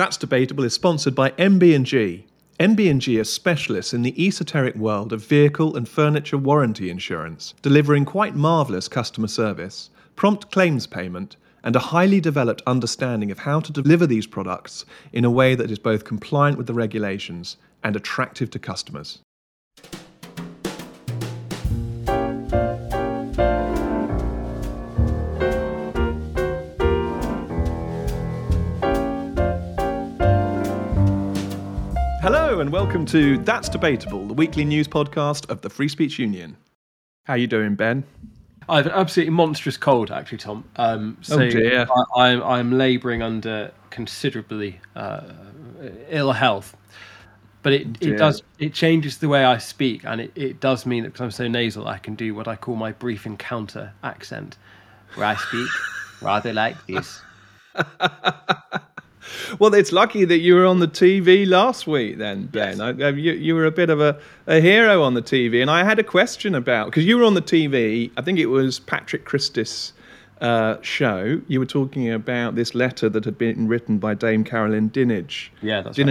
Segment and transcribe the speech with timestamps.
[0.00, 2.24] That's Debatable is sponsored by MB&G.
[2.58, 8.34] MB&G are specialists in the esoteric world of vehicle and furniture warranty insurance, delivering quite
[8.34, 14.06] marvellous customer service, prompt claims payment, and a highly developed understanding of how to deliver
[14.06, 18.58] these products in a way that is both compliant with the regulations and attractive to
[18.58, 19.18] customers.
[32.60, 36.58] Hello and welcome to That's Debatable, the weekly news podcast of the Free Speech Union.
[37.24, 38.04] How you doing, Ben?
[38.68, 40.64] I have an absolutely monstrous cold, actually, Tom.
[40.76, 41.86] Um, so Oh, dear.
[41.90, 45.22] I, I'm, I'm labouring under considerably uh,
[46.10, 46.76] ill health,
[47.62, 51.04] but it, it does it changes the way I speak, and it, it does mean
[51.04, 54.58] that because I'm so nasal, I can do what I call my brief encounter accent,
[55.14, 55.70] where I speak
[56.20, 57.22] rather like this.
[59.58, 62.80] Well, it's lucky that you were on the TV last week, then, Ben.
[62.80, 65.70] I, I- you, you were a bit of a, a hero on the TV, and
[65.70, 68.10] I had a question about because you were on the TV.
[68.16, 69.92] I think it was Patrick Christys'
[70.40, 71.40] uh, show.
[71.48, 75.50] You were talking about this letter that had been written by Dame Caroline Dinenage.
[75.62, 76.06] Yeah, that's right.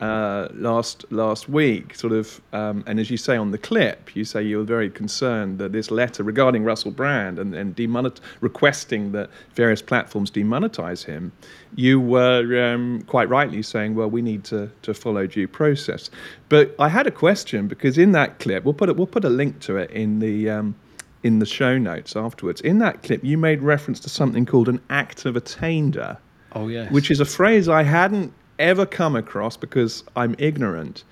[0.00, 4.24] Uh, last last week, sort of, um, and as you say on the clip, you
[4.24, 9.12] say you were very concerned that this letter regarding Russell Brand and, and demonet- requesting
[9.12, 11.32] that various platforms demonetize him,
[11.74, 16.10] you were um, quite rightly saying, well, we need to, to follow due process.
[16.48, 19.30] But I had a question because in that clip, we'll put it, we'll put a
[19.30, 20.50] link to it in the.
[20.50, 20.74] Um,
[21.22, 22.60] in the show notes afterwards.
[22.60, 26.18] In that clip, you made reference to something called an act of attainder
[26.52, 31.04] Oh yes, which is a phrase I hadn't ever come across because I'm ignorant.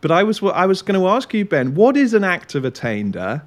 [0.00, 2.64] But I was I was going to ask you, Ben, what is an act of
[2.64, 3.42] attainder,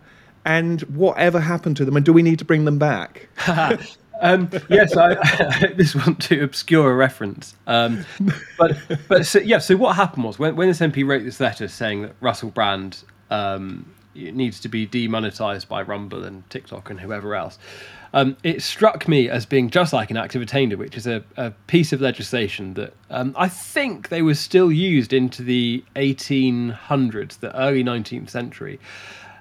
[0.46, 3.30] and whatever happened to them, and do we need to bring them back?
[4.22, 5.16] Um, yes, I,
[5.76, 7.56] this wasn't too obscure a reference.
[7.68, 8.06] Um,
[8.58, 8.78] but
[9.10, 12.04] but so, yeah, so what happened was when, when this MP wrote this letter saying
[12.04, 17.58] that Russell Brand um, needs to be demonetized by Rumble and TikTok and whoever else,
[18.14, 21.24] um, it struck me as being just like an act of attainder, which is a,
[21.36, 27.40] a piece of legislation that um, I think they were still used into the 1800s,
[27.40, 28.80] the early 19th century.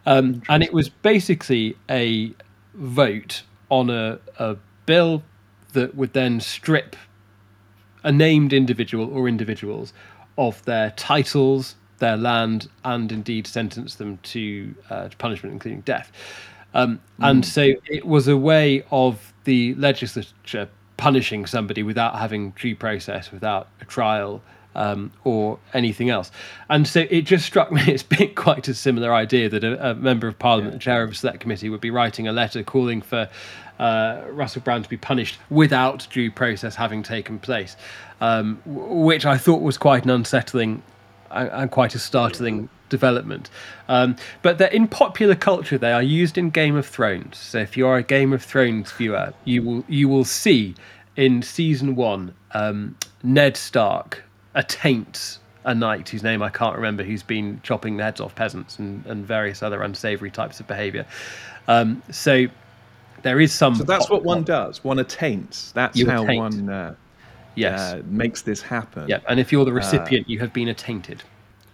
[0.06, 2.34] Um, and it was basically a
[2.74, 4.56] vote on a, a
[4.86, 5.22] bill
[5.74, 6.96] that would then strip
[8.02, 9.92] a named individual or individuals
[10.38, 16.10] of their titles, their land, and indeed sentence them to, uh, to punishment, including death.
[16.74, 22.74] Um, And so it was a way of the legislature punishing somebody without having due
[22.76, 24.42] process, without a trial,
[24.74, 26.32] um, or anything else.
[26.68, 29.94] And so it just struck me as being quite a similar idea that a, a
[29.94, 33.00] member of parliament, the chair of a select committee, would be writing a letter calling
[33.02, 33.28] for
[33.78, 37.76] uh, Russell Brand to be punished without due process having taken place,
[38.20, 40.82] um, which I thought was quite an unsettling
[41.32, 43.50] and, and quite a startling development.
[43.88, 45.78] Um, but they're in popular culture.
[45.78, 47.38] They are used in Game of Thrones.
[47.38, 50.74] So if you are a Game of Thrones viewer, you will you will see
[51.16, 54.22] in season one um, Ned Stark
[54.54, 58.78] attaints a knight whose name I can't remember, who's been chopping the heads off peasants
[58.78, 61.06] and, and various other unsavoury types of behaviour.
[61.68, 62.46] Um, so
[63.22, 63.76] there is some.
[63.76, 64.82] So that's what one does.
[64.82, 65.72] One attaints.
[65.72, 66.38] That's You how attaint.
[66.38, 66.94] one uh,
[67.54, 67.80] Yes.
[67.94, 69.08] uh, makes this happen.
[69.08, 69.18] yeah.
[69.28, 71.22] And if you're the recipient, you have been attainted.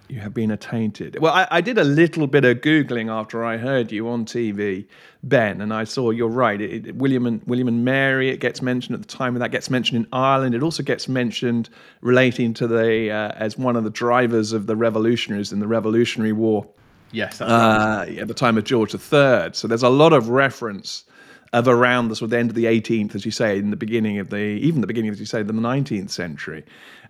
[0.08, 1.18] You have been attainted.
[1.20, 4.86] Well, I, I did a little bit of googling after I heard you on TV,
[5.22, 6.58] Ben, and I saw you're right.
[6.58, 8.30] It, it- William and William and Mary.
[8.30, 10.54] It gets mentioned at the time, and that gets mentioned in Ireland.
[10.54, 11.68] It also gets mentioned
[12.00, 16.32] relating to the uh, as one of the drivers of the revolutionaries in the Revolutionary
[16.32, 16.66] War
[17.12, 17.38] Yes.
[17.38, 18.18] That's right.
[18.18, 19.50] uh, at the time of George III.
[19.52, 21.04] So there's a lot of reference
[21.52, 23.76] of around the sort of the end of the 18th, as you say, in the
[23.76, 26.64] beginning of the even the beginning, as you say, the 19th century.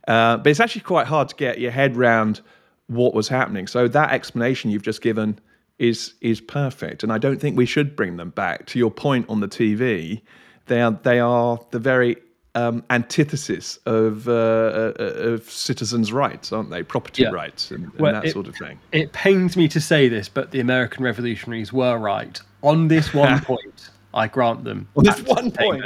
[0.06, 2.40] Uh, but it's actually quite hard to get your head round
[2.86, 3.66] what was happening.
[3.66, 5.38] So that explanation you've just given
[5.78, 8.66] is is perfect, and I don't think we should bring them back.
[8.66, 10.20] To your point on the TV,
[10.66, 12.16] they are they are the very
[12.54, 16.82] um, antithesis of uh, uh, of citizens' rights, aren't they?
[16.82, 17.28] Property Yeah.
[17.30, 18.78] rights and, and Well, that it- sort of thing.
[18.92, 23.40] It pains me to say this, but the American revolutionaries were right on this one
[23.44, 23.90] point.
[24.18, 24.88] I grant them.
[24.96, 25.84] On this one point.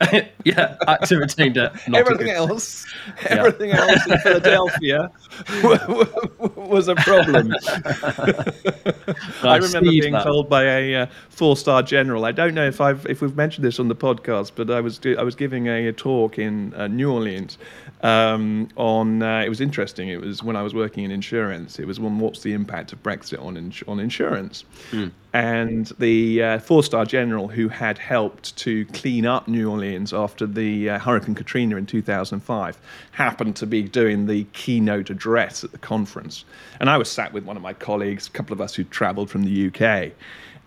[0.44, 1.20] yeah, active.
[1.86, 2.86] Not a everything else,
[3.26, 5.10] everything else in Philadelphia
[6.56, 7.52] was a problem.
[9.42, 10.24] I remember being that.
[10.24, 12.24] told by a uh, four-star general.
[12.24, 15.00] I don't know if I've if we've mentioned this on the podcast, but I was
[15.06, 17.58] I was giving a, a talk in uh, New Orleans
[18.02, 19.22] um, on.
[19.22, 20.08] Uh, it was interesting.
[20.08, 21.78] It was when I was working in insurance.
[21.78, 24.64] It was on what's the impact of Brexit on ins- on insurance.
[25.32, 30.46] And the uh, four-star general who had helped to clean up New Orleans Orleans after
[30.46, 32.78] the uh, Hurricane Katrina in 2005,
[33.12, 35.23] happened to be doing the keynote address
[35.64, 36.44] at the conference.
[36.80, 39.30] And I was sat with one of my colleagues, a couple of us who traveled
[39.30, 40.12] from the UK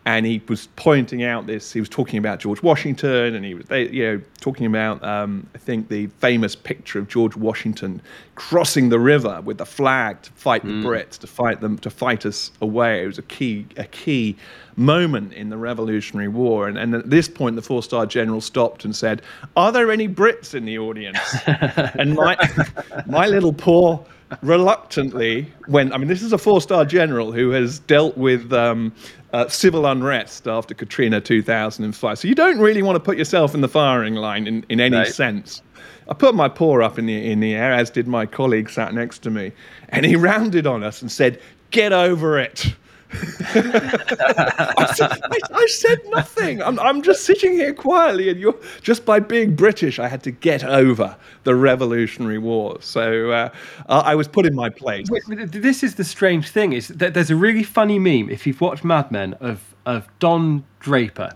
[0.07, 1.74] and he was pointing out this.
[1.74, 5.45] He was talking about George Washington, and he was, they, you know, talking about um,
[5.54, 8.01] I think the famous picture of George Washington
[8.36, 10.81] crossing the river with the flag to fight mm.
[10.81, 13.03] the Brits, to fight them, to fight us away.
[13.03, 14.38] It was a key, a key
[14.77, 16.69] moment in the Revolutionary War.
[16.69, 19.21] And, and at this point, the four-star general stopped and said,
[19.57, 22.38] "Are there any Brits in the audience?" and my,
[23.07, 24.06] my little poor
[24.41, 28.94] reluctantly when I mean this is a four-star general who has dealt with um,
[29.33, 32.19] uh, civil unrest after Katrina 2005.
[32.19, 34.97] So you don't really want to put yourself in the firing line in, in any
[34.97, 35.07] right.
[35.07, 35.62] sense.
[36.09, 38.94] I put my paw up in the in the air, as did my colleague sat
[38.94, 39.51] next to me,
[39.89, 41.41] and he rounded on us and said,
[41.71, 42.75] "Get over it."
[43.09, 46.62] I, said, I, I, said, nothing.
[46.62, 50.31] I'm, I'm just sitting here quietly, and you're just by being British, I had to
[50.31, 52.77] get over the Revolutionary War.
[52.81, 53.50] So uh,
[53.88, 55.07] I was put in my place.
[55.27, 58.83] This is the strange thing: is that there's a really funny meme if you've watched
[58.83, 61.31] Mad Men of of Don Draper.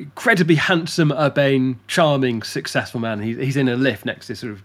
[0.00, 3.22] Incredibly handsome, urbane, charming, successful man.
[3.22, 4.64] He's, he's in a lift next to sort of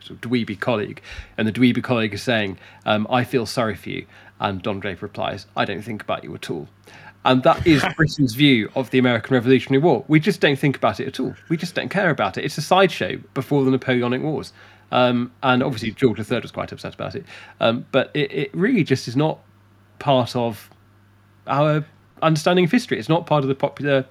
[0.00, 1.02] sort of dweeby colleague,
[1.36, 4.06] and the dweeby colleague is saying, um, "I feel sorry for you,"
[4.44, 6.68] and Don Draper replies, "I don't think about you at all."
[7.24, 10.04] And that is Britain's view of the American Revolutionary War.
[10.06, 11.34] We just don't think about it at all.
[11.48, 12.44] We just don't care about it.
[12.44, 14.52] It's a sideshow before the Napoleonic Wars.
[14.92, 17.24] Um, and obviously, George III was quite upset about it.
[17.60, 19.40] Um, but it, it really just is not
[19.98, 20.68] part of
[21.46, 21.86] our
[22.20, 22.98] understanding of history.
[22.98, 24.04] It's not part of the popular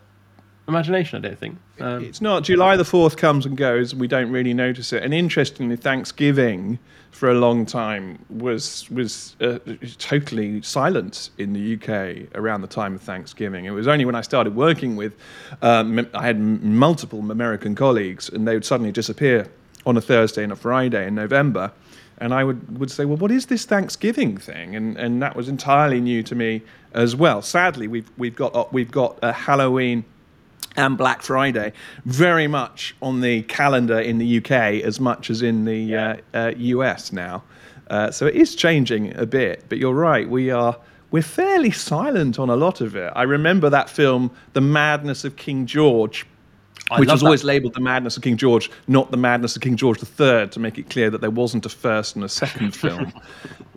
[0.68, 1.58] imagination, I don't think.
[1.80, 2.44] Um, it's not.
[2.44, 5.04] July the 4th comes and goes, and we don't really notice it.
[5.04, 6.80] And interestingly, Thanksgiving
[7.12, 9.60] for a long time was was uh,
[9.98, 13.66] totally silent in the UK around the time of Thanksgiving.
[13.66, 15.14] It was only when I started working with,
[15.62, 19.48] um, I had multiple American colleagues, and they would suddenly disappear
[19.86, 21.72] on a Thursday and a Friday in November.
[22.20, 24.76] And I would, would say, well, what is this Thanksgiving thing?
[24.76, 26.62] And and that was entirely new to me
[26.94, 27.42] as well.
[27.42, 30.06] Sadly, we've we've got we've got a Halloween
[30.76, 31.74] and Black Friday
[32.06, 36.18] very much on the calendar in the UK as much as in the yeah.
[36.34, 37.44] uh, uh, US now.
[37.90, 40.28] Uh, so it is changing a bit, but you're right.
[40.30, 40.78] We are
[41.12, 43.14] we're fairly silent on a lot of it.
[43.16, 46.26] I remember that film, The Madness of King George,
[46.92, 47.26] I which was that.
[47.26, 50.60] always labelled The Madness of King George, not The Madness of King George III, to
[50.60, 53.14] make it clear that there wasn't a first and a second film.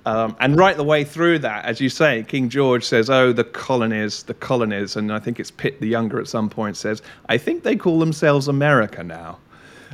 [0.06, 3.44] Um, and right the way through that, as you say, King George says, "Oh, the
[3.44, 7.38] colonies, the colonies," and I think it's Pitt the Younger at some point says, "I
[7.38, 9.38] think they call themselves America now."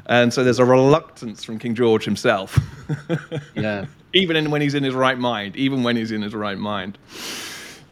[0.06, 2.58] And so there's a reluctance from King George himself.
[3.54, 3.86] yeah.
[4.12, 6.98] even in, when he's in his right mind, even when he's in his right mind.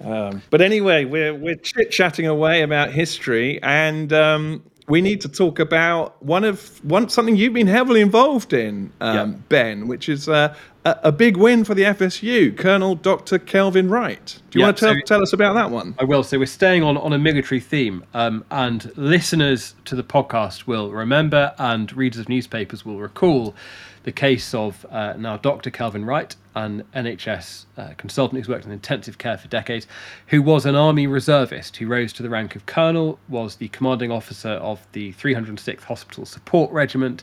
[0.03, 5.29] Um, but anyway, we're we're chit chatting away about history, and um, we need to
[5.29, 10.29] talk about one of one something you've been heavily involved in, um, Ben, which is
[10.29, 10.55] uh,
[10.85, 12.57] a, a, big win for the FSU.
[12.59, 13.39] Colonel Dr.
[13.39, 14.43] Kelvin Wright.
[14.51, 15.95] Do you want to tell, so tell us about that one?
[16.01, 16.25] I will.
[16.25, 20.91] So we're staying on on a military theme, um, and listeners to the podcast will
[20.91, 23.55] remember, and readers of newspapers will recall
[24.03, 25.71] the case of uh, now Dr.
[25.71, 29.87] Kelvin Wright, an NHS uh, consultant who's worked in intensive care for decades,
[30.29, 34.11] who was an Army reservist who rose to the rank of colonel, was the commanding
[34.11, 37.23] officer of the 306th Hospital Support Regiment,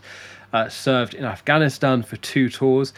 [0.53, 2.94] uh, served in Afghanistan for two tours.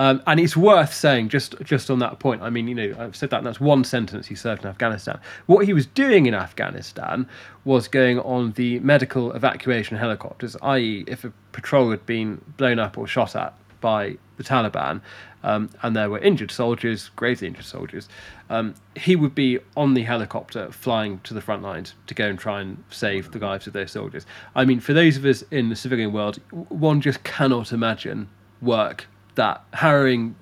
[0.00, 2.40] Um, and it's worth saying, just just on that point.
[2.40, 4.26] I mean, you know, I've said that, and that's one sentence.
[4.26, 5.20] He served in Afghanistan.
[5.44, 7.28] What he was doing in Afghanistan
[7.66, 12.96] was going on the medical evacuation helicopters, i.e., if a patrol had been blown up
[12.96, 13.52] or shot at
[13.82, 15.02] by the Taliban,
[15.44, 18.08] um, and there were injured soldiers, gravely injured soldiers,
[18.48, 22.38] um, he would be on the helicopter flying to the front lines to go and
[22.38, 24.24] try and save the lives of those soldiers.
[24.54, 26.40] I mean, for those of us in the civilian world,
[26.70, 28.30] one just cannot imagine
[28.62, 29.06] work
[29.40, 30.36] that harrowing,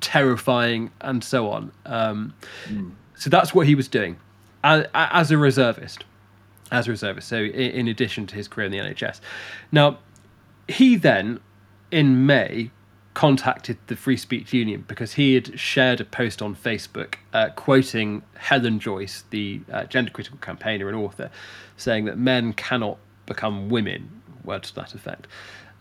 [0.00, 1.72] terrifying, and so on.
[1.86, 2.32] Um,
[2.66, 2.92] mm.
[3.16, 4.16] So that's what he was doing
[4.62, 6.04] as, as, a reservist.
[6.70, 9.20] As a reservist, so in, addition to his career in the NHS.
[9.72, 9.98] Now,
[10.68, 11.40] he then,
[11.90, 12.70] in May,
[13.14, 18.22] contacted the Free Speech Union because he had shared a post on Facebook uh, quoting
[18.36, 21.28] Helen Joyce, the uh, gender critical campaigner and author,
[21.76, 25.26] saying that men cannot become women, words to that effect.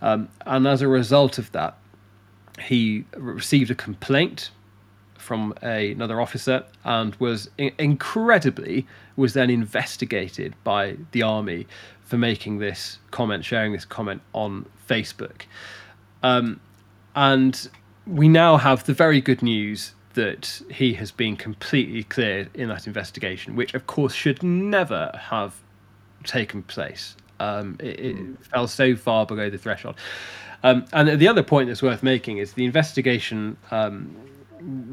[0.02, 1.78] Um, and as a result of that,
[2.60, 4.52] he received a complaint
[5.18, 11.66] from a, another officer and was in- incredibly was then investigated by the army
[12.02, 15.44] for making this comment, sharing this comment on Facebook.
[16.22, 16.60] Um,
[17.16, 17.70] and
[18.06, 22.86] we now have the very good news that he has been completely cleared in that
[22.86, 25.56] investigation, which of course should never have
[26.24, 27.16] taken place.
[27.40, 29.96] Um, it, it fell so far below the threshold.
[30.64, 34.16] Um, and the other point that's worth making is the investigation um,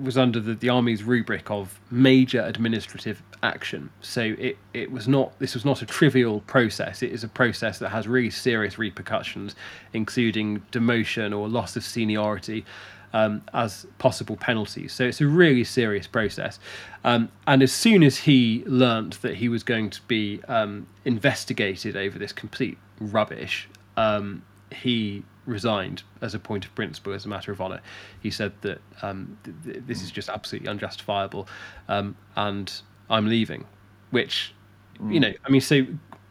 [0.03, 3.91] was under the, the army's rubric of major administrative action.
[4.01, 7.03] So it, it was not this was not a trivial process.
[7.03, 9.55] It is a process that has really serious repercussions,
[9.93, 12.65] including demotion or loss of seniority.
[13.13, 14.93] Um, as possible penalties.
[14.93, 16.61] So it's a really serious process.
[17.03, 21.97] Um, and as soon as he learnt that he was going to be um, investigated
[21.97, 27.53] over this complete rubbish, um, he resigned as a point of principle, as a matter
[27.53, 27.81] of honour.
[28.21, 31.49] He said that um, th- th- this is just absolutely unjustifiable,
[31.89, 32.73] um, and
[33.09, 33.67] I'm leaving.
[34.11, 34.55] Which,
[34.99, 35.13] mm.
[35.13, 35.87] you know, I mean, so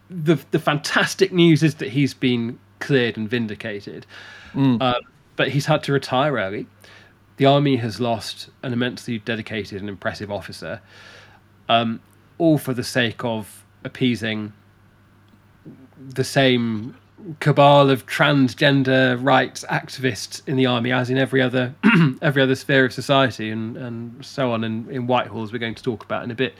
[0.10, 4.05] the the fantastic news is that he's been cleared and vindicated,
[4.53, 4.81] mm.
[4.81, 5.00] uh,
[5.36, 6.67] but he's had to retire early.
[7.38, 10.81] The army has lost an immensely dedicated and impressive officer,
[11.69, 12.01] um,
[12.38, 14.51] all for the sake of appeasing
[15.98, 16.96] the same
[17.39, 21.73] cabal of transgender rights activists in the army, as in every other
[22.21, 24.63] every other sphere of society, and and so on.
[24.63, 26.55] And in Whitehall, as we're going to talk about in a bit.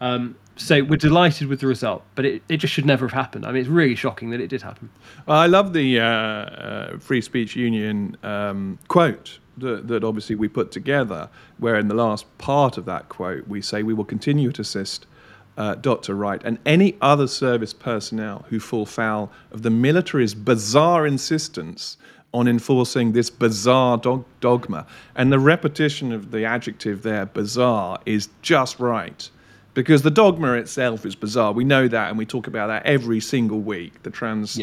[0.00, 3.46] Um, so we're delighted with the result, but it, it just should never have happened.
[3.46, 4.90] I mean, it's really shocking that it did happen.
[5.26, 10.48] Well, I love the uh, uh, Free Speech Union um, quote that, that obviously we
[10.48, 11.28] put together,
[11.58, 15.06] where in the last part of that quote we say we will continue to assist
[15.58, 16.14] uh, Dr.
[16.14, 21.98] Wright and any other service personnel who fall foul of the military's bizarre insistence
[22.32, 24.86] on enforcing this bizarre dog- dogma.
[25.16, 29.28] And the repetition of the adjective there, bizarre, is just right.
[29.74, 31.52] Because the dogma itself is bizarre.
[31.52, 34.02] We know that, and we talk about that every single week.
[34.02, 34.60] The transgender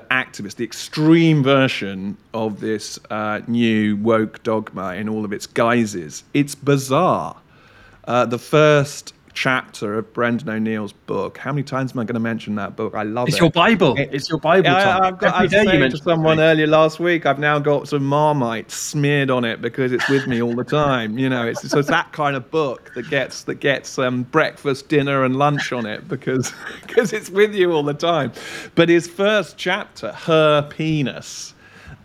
[0.10, 6.24] activist, the extreme version of this uh, new woke dogma in all of its guises.
[6.34, 7.36] It's bizarre.
[8.04, 11.38] Uh, the first chapter of Brendan O'Neill's book.
[11.38, 12.96] How many times am I going to mention that book?
[12.96, 13.36] I love it's it.
[13.36, 13.94] It's your Bible.
[13.96, 14.68] It's your Bible.
[14.68, 18.04] I, have got, I was saying to someone earlier last week, I've now got some
[18.04, 21.18] Marmite smeared on it because it's with me all the time.
[21.18, 24.88] You know, it's, so it's that kind of book that gets that gets um, breakfast,
[24.88, 26.52] dinner, and lunch on it because
[26.82, 28.32] because it's with you all the time.
[28.74, 31.54] But his first chapter, her penis,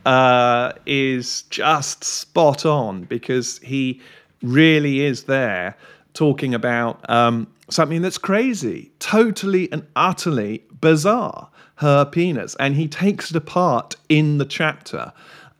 [0.05, 4.01] uh, is just spot on because he
[4.43, 5.75] really is there
[6.13, 12.55] talking about um, something that's crazy, totally and utterly bizarre, her penis.
[12.59, 15.11] And he takes it apart in the chapter.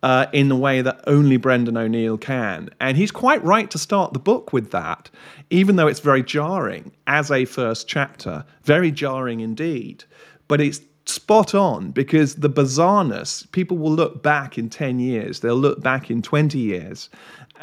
[0.01, 2.69] Uh, in the way that only Brendan O'Neill can.
[2.81, 5.10] And he's quite right to start the book with that,
[5.50, 10.03] even though it's very jarring as a first chapter, very jarring indeed.
[10.50, 15.55] But it's spot on because the bizarreness, people will look back in 10 years, they'll
[15.55, 17.10] look back in 20 years,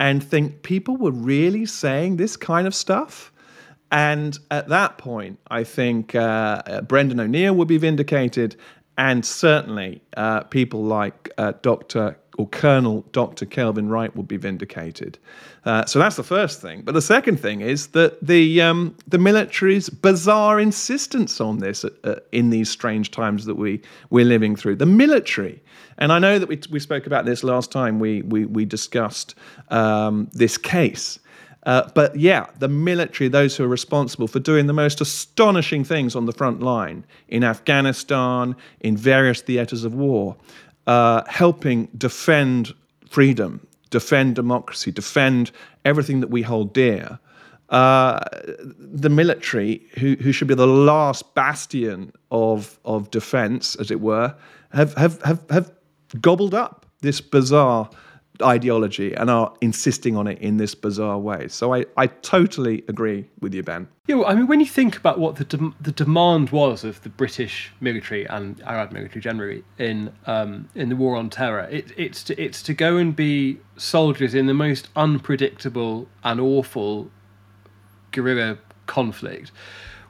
[0.01, 3.31] and think people were really saying this kind of stuff.
[3.93, 8.57] And at that point, I think uh, uh Brendan O'Neill would be vindicated,
[8.97, 12.17] and certainly uh, people like uh, Dr.
[12.39, 13.45] or Colonel Dr.
[13.47, 15.19] Kelvin Wright would be vindicated.
[15.65, 16.83] Uh, so that's the first thing.
[16.83, 22.21] But the second thing is that the um, the military's bizarre insistence on this uh,
[22.33, 24.77] in these strange times that we we're living through.
[24.77, 25.61] The military
[26.01, 29.35] and I know that we, we spoke about this last time we, we, we discussed
[29.69, 31.19] um, this case.
[31.65, 36.17] Uh, but yeah, the military, those who are responsible for doing the most astonishing things
[36.17, 40.37] on the front line in Afghanistan, in various theaters of war,
[40.87, 42.73] uh, helping defend
[43.09, 45.51] freedom, defend democracy, defend
[45.85, 47.19] everything that we hold dear.
[47.69, 48.19] Uh,
[48.79, 54.35] the military, who, who should be the last bastion of, of defense, as it were,
[54.73, 55.71] have, have, have, have
[56.21, 57.91] gobbled up this bizarre
[58.43, 61.49] ideology and are insisting on it in this bizarre way.
[61.49, 63.89] So I, I totally agree with you, Ben.
[64.07, 67.03] Yeah, well, I mean, when you think about what the de- the demand was of
[67.03, 71.93] the British military and Arab military generally in um, in the war on terror, it,
[71.97, 77.11] it's to, it's to go and be soldiers in the most unpredictable and awful
[78.11, 79.53] guerrilla conflict,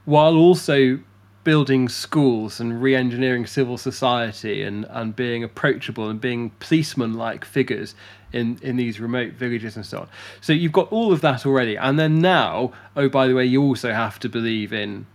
[0.05, 0.99] while also
[1.43, 7.95] building schools and re-engineering civil society and, and being approachable and being policeman like figures
[8.31, 10.07] in, in these remote villages and so on.
[10.39, 11.75] So you've got all of that already.
[11.75, 15.05] And then now, oh, by the way, you also have to believe in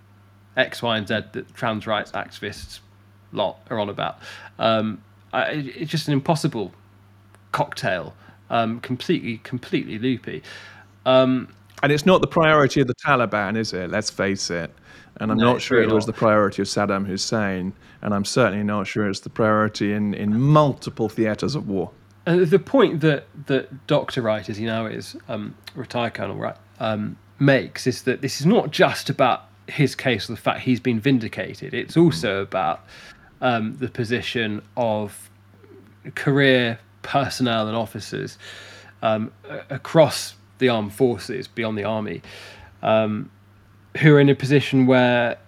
[0.56, 2.80] X, Y, and Z that trans rights activists
[3.32, 4.18] lot are on about.
[4.58, 5.02] Um,
[5.32, 6.72] I, it's just an impossible
[7.52, 8.14] cocktail,
[8.50, 10.42] um, completely, completely loopy.
[11.04, 11.48] Um,
[11.82, 13.90] and it's not the priority of the Taliban, is it?
[13.90, 14.72] Let's face it.
[15.18, 18.64] And I'm no, not sure it was the priority of Saddam Hussein, and I'm certainly
[18.64, 21.90] not sure it's the priority in, in multiple theatres of war.
[22.26, 24.20] And the point that, that Dr.
[24.20, 28.46] Wright, as he now is, um, retired Colonel Wright, um, makes is that this is
[28.46, 31.72] not just about his case or the fact he's been vindicated.
[31.72, 32.84] It's also about
[33.40, 35.30] um, the position of
[36.14, 38.38] career personnel and officers
[39.02, 39.32] um,
[39.70, 42.22] across the armed forces beyond the army
[42.82, 43.30] um,
[43.98, 45.38] who are in a position where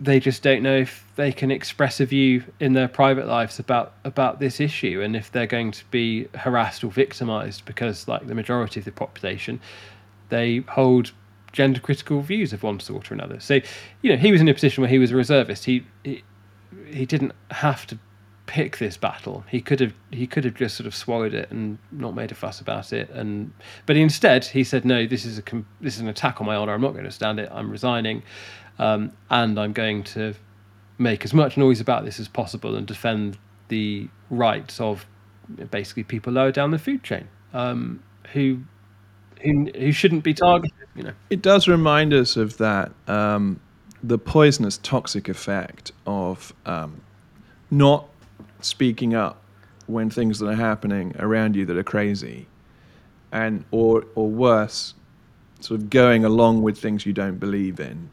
[0.00, 3.94] they just don't know if they can express a view in their private lives about
[4.04, 8.34] about this issue and if they're going to be harassed or victimized because like the
[8.34, 9.60] majority of the population
[10.30, 11.12] they hold
[11.52, 13.38] gender critical views of one sort or another.
[13.38, 13.60] So
[14.00, 15.64] you know he was in a position where he was a reservist.
[15.66, 16.24] He he,
[16.86, 17.98] he didn't have to
[18.46, 19.44] pick this battle.
[19.48, 22.34] He could have he could have just sort of swallowed it and not made a
[22.34, 23.08] fuss about it.
[23.10, 23.52] And
[23.86, 25.42] but instead he said no this is a
[25.80, 26.72] this is an attack on my honor.
[26.74, 27.48] I'm not going to stand it.
[27.52, 28.22] I'm resigning.
[28.78, 30.34] Um, and I'm going to
[30.98, 35.06] make as much noise about this as possible and defend the rights of
[35.70, 38.60] basically people lower down the food chain um, who,
[39.42, 40.76] who who shouldn't be targeted.
[40.94, 43.60] You know, it does remind us of that um,
[44.02, 47.02] the poisonous, toxic effect of um,
[47.70, 48.08] not
[48.64, 49.42] speaking up
[49.86, 52.46] when things that are happening around you that are crazy,
[53.30, 54.94] and or or worse,
[55.60, 58.10] sort of going along with things you don't believe in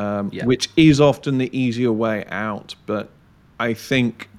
[0.00, 0.46] um, yeah.
[0.46, 2.74] which is often the easier way out.
[2.86, 3.10] But
[3.58, 4.30] I think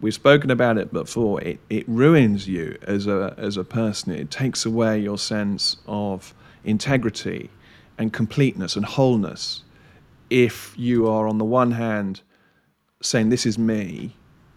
[0.00, 1.40] we've spoken about it before.
[1.42, 4.12] It, it ruins you as a as a person.
[4.12, 7.50] It takes away your sense of integrity
[7.98, 9.62] and completeness and wholeness
[10.28, 12.20] if you are on the one hand
[13.00, 14.16] saying this is me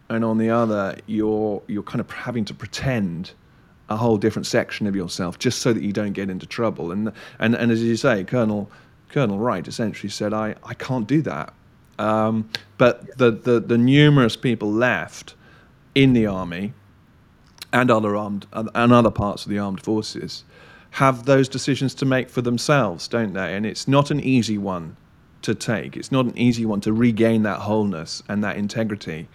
[0.09, 3.31] and on the other you're you're kind of having to pretend
[3.89, 7.11] a whole different section of yourself just so that you don't get into trouble and
[7.39, 8.69] and and as you say colonel
[9.09, 11.53] Colonel Wright essentially said, I, I can't do that.
[11.97, 15.35] Um, but the, the, the numerous people left
[15.95, 16.73] in the army
[17.73, 20.43] and other armed and other parts of the armed forces
[20.91, 23.55] have those decisions to make for themselves, don't they?
[23.55, 24.95] And it's not an easy one
[25.41, 25.97] to take.
[25.97, 29.27] It's not an easy one to regain that wholeness and that integrity,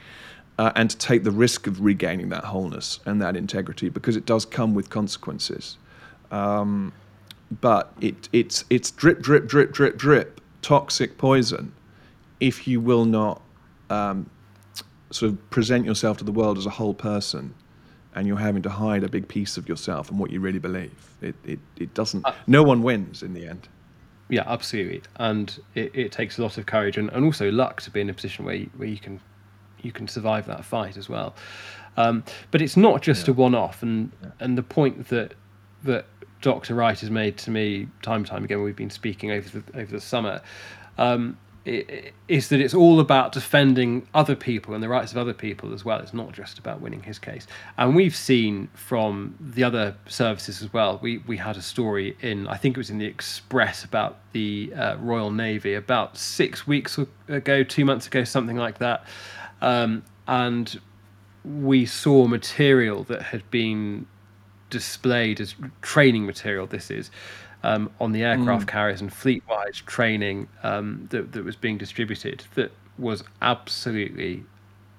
[0.59, 4.27] uh, and to take the risk of regaining that wholeness and that integrity because it
[4.27, 5.79] does come with consequences.
[6.31, 6.93] Um,
[7.61, 11.73] but it, it's, it's drip, drip, drip, drip, drip, toxic poison
[12.41, 13.43] if you will not
[13.91, 14.29] um,
[15.11, 17.55] sort of present yourself to the world as a whole person
[18.15, 20.93] and you're having to hide a big piece of yourself and what you really believe.
[21.21, 23.69] It, it, it doesn't, uh, no one wins in the end.
[24.29, 25.03] Yeah, absolutely.
[25.17, 28.09] And it, it takes a lot of courage and, and also luck to be in
[28.09, 29.21] a position where you, where you can
[29.85, 31.35] you can survive that fight as well.
[31.97, 33.33] Um, but it's not just yeah.
[33.33, 34.31] a one-off, and yeah.
[34.41, 35.35] and the point that
[35.85, 36.07] that
[36.41, 36.75] Dr.
[36.75, 38.63] Wright has made to me time and time again.
[38.63, 40.43] We've been speaking over the over the summer.
[40.99, 45.73] Um, is that it's all about defending other people and the rights of other people
[45.73, 45.99] as well.
[45.99, 47.47] It's not just about winning his case.
[47.79, 50.99] And we've seen from the other services as well.
[51.03, 54.73] We we had a story in I think it was in the Express about the
[54.75, 59.07] uh, Royal Navy about six weeks ago, two months ago, something like that,
[59.65, 60.81] um, and
[61.45, 64.07] we saw material that had been
[64.71, 66.67] displayed as training material.
[66.67, 67.11] This is
[67.63, 68.69] um, on the aircraft mm.
[68.69, 74.45] carriers and fleet-wide training um, that that was being distributed that was absolutely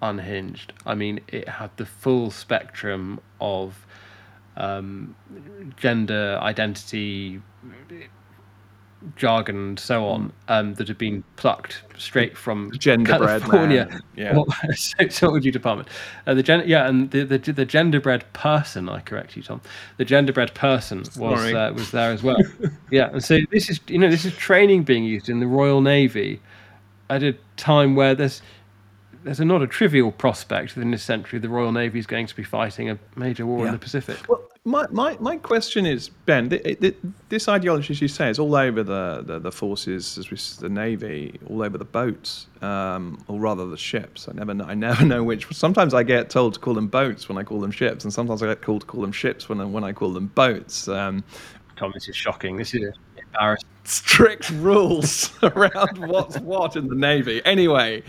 [0.01, 0.73] unhinged.
[0.85, 3.85] I mean, it had the full spectrum of
[4.57, 5.15] um,
[5.77, 7.41] gender identity
[9.15, 14.01] jargon and so on um, that have been plucked straight from genderbread California.
[14.15, 14.41] Yeah.
[15.09, 15.89] Soldier department.
[16.27, 19.61] Uh, the gen- yeah and the, the the genderbread person I correct you Tom.
[19.97, 22.37] The genderbread person was uh, was there as well.
[22.91, 25.81] Yeah and so this is you know this is training being used in the Royal
[25.81, 26.39] Navy
[27.09, 28.41] at a time where there's
[29.23, 32.27] there's a not a trivial prospect that in this century the Royal Navy is going
[32.27, 33.67] to be fighting a major war yeah.
[33.67, 34.17] in the Pacific.
[34.29, 36.97] Well, my, my, my question is, Ben, th- th-
[37.29, 40.15] this ideology, as you say, is all over the, the, the forces,
[40.59, 44.27] the navy, all over the boats, um, or rather the ships.
[44.27, 45.53] I never know, I never know which.
[45.53, 48.41] Sometimes I get told to call them boats when I call them ships, and sometimes
[48.41, 50.87] I get called to call them ships when I, when I call them boats.
[50.87, 51.23] Um,
[51.75, 52.57] Tom, this is shocking.
[52.57, 53.69] This is embarrassing.
[53.83, 57.39] Strict rules around what's what in the navy.
[57.45, 58.01] Anyway,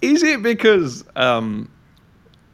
[0.00, 1.68] is it because um,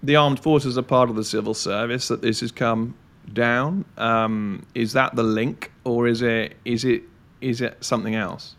[0.03, 2.95] the armed forces are part of the civil service that this has come
[3.33, 3.85] down?
[3.97, 7.03] Um, is that the link, or is it is it
[7.41, 8.57] is it something else?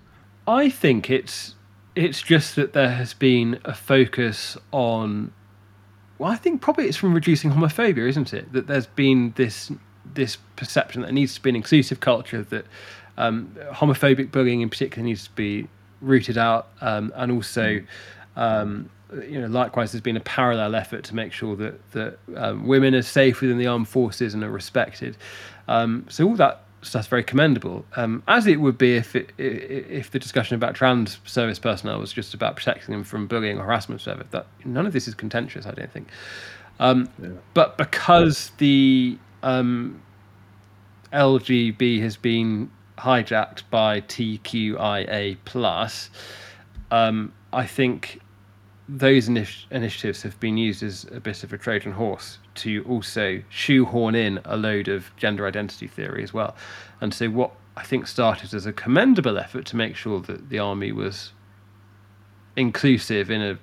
[0.47, 1.55] I think it's
[1.95, 5.31] it's just that there has been a focus on.
[6.17, 8.51] Well, I think probably it's from reducing homophobia, isn't it?
[8.53, 9.71] That there's been this
[10.13, 12.65] this perception that needs to be an inclusive culture that
[13.17, 15.67] um, homophobic bullying in particular needs to be
[16.01, 17.81] rooted out, um, and also
[18.35, 22.65] um, you know, likewise, there's been a parallel effort to make sure that that um,
[22.65, 25.17] women are safe within the armed forces and are respected.
[25.67, 27.85] Um, so all that that's very commendable.
[27.95, 32.13] Um, as it would be if it, if the discussion about trans service personnel was
[32.13, 34.01] just about protecting them from bullying or harassment.
[34.01, 35.65] Service that none of this is contentious.
[35.65, 36.09] I don't think.
[36.79, 37.29] Um, yeah.
[37.53, 40.01] But because the um,
[41.13, 46.09] LGB has been hijacked by TQIA plus,
[46.91, 48.19] um, I think
[48.87, 53.41] those initi- initiatives have been used as a bit of a Trojan horse to also
[53.49, 56.55] shoehorn in a load of gender identity theory as well.
[57.01, 60.59] And so, what I think started as a commendable effort to make sure that the
[60.59, 61.31] army was
[62.55, 63.57] inclusive in a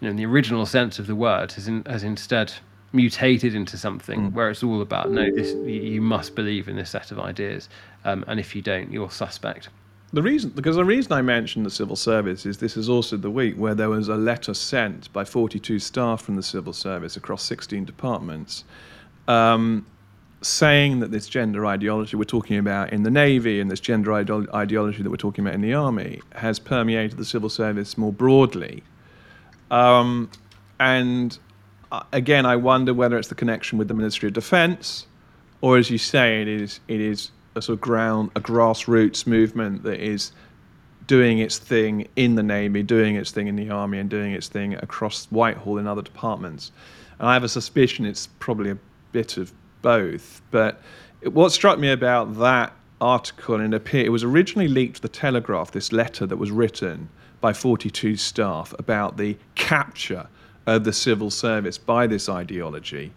[0.00, 2.52] you know in the original sense of the word has, in, has instead
[2.92, 4.32] mutated into something mm.
[4.32, 7.68] where it's all about no this you must believe in this set of ideas
[8.04, 9.68] um, and if you don't you're suspect
[10.12, 13.30] the reason, because the reason I mentioned the civil service is this is also the
[13.30, 17.44] week where there was a letter sent by 42 staff from the civil service across
[17.44, 18.64] 16 departments,
[19.28, 19.86] um,
[20.42, 24.30] saying that this gender ideology we're talking about in the navy and this gender ide-
[24.52, 28.82] ideology that we're talking about in the army has permeated the civil service more broadly.
[29.70, 30.28] Um,
[30.80, 31.38] and
[31.92, 35.06] uh, again, I wonder whether it's the connection with the Ministry of Defence,
[35.60, 39.82] or as you say, it is it is a sort of ground, a grassroots movement
[39.82, 40.32] that is
[41.06, 44.48] doing its thing in the Navy, doing its thing in the Army, and doing its
[44.48, 46.70] thing across Whitehall in other departments.
[47.18, 48.78] And I have a suspicion it's probably a
[49.12, 50.40] bit of both.
[50.50, 50.80] But
[51.20, 55.08] it, what struck me about that article, and it, it was originally leaked to the
[55.08, 57.08] Telegraph, this letter that was written
[57.40, 60.28] by 42 staff about the capture
[60.66, 63.12] of the civil service by this ideology,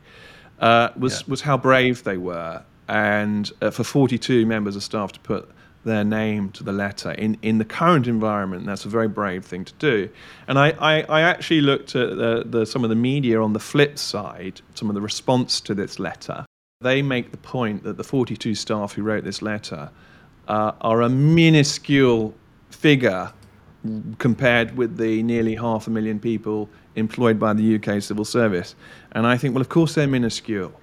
[0.60, 1.26] uh, was, yeah.
[1.28, 5.50] was how brave they were and uh, for 42 members of staff to put
[5.86, 9.66] their name to the letter in, in the current environment, that's a very brave thing
[9.66, 10.10] to do.
[10.48, 13.60] And I, I, I actually looked at the, the, some of the media on the
[13.60, 16.46] flip side, some of the response to this letter.
[16.82, 19.90] They make the point that the 42 staff who wrote this letter
[20.48, 22.34] uh, are a minuscule
[22.70, 23.32] figure
[24.18, 28.76] compared with the nearly half a million people employed by the UK civil service.
[29.12, 30.74] And I think, well, of course they're minuscule.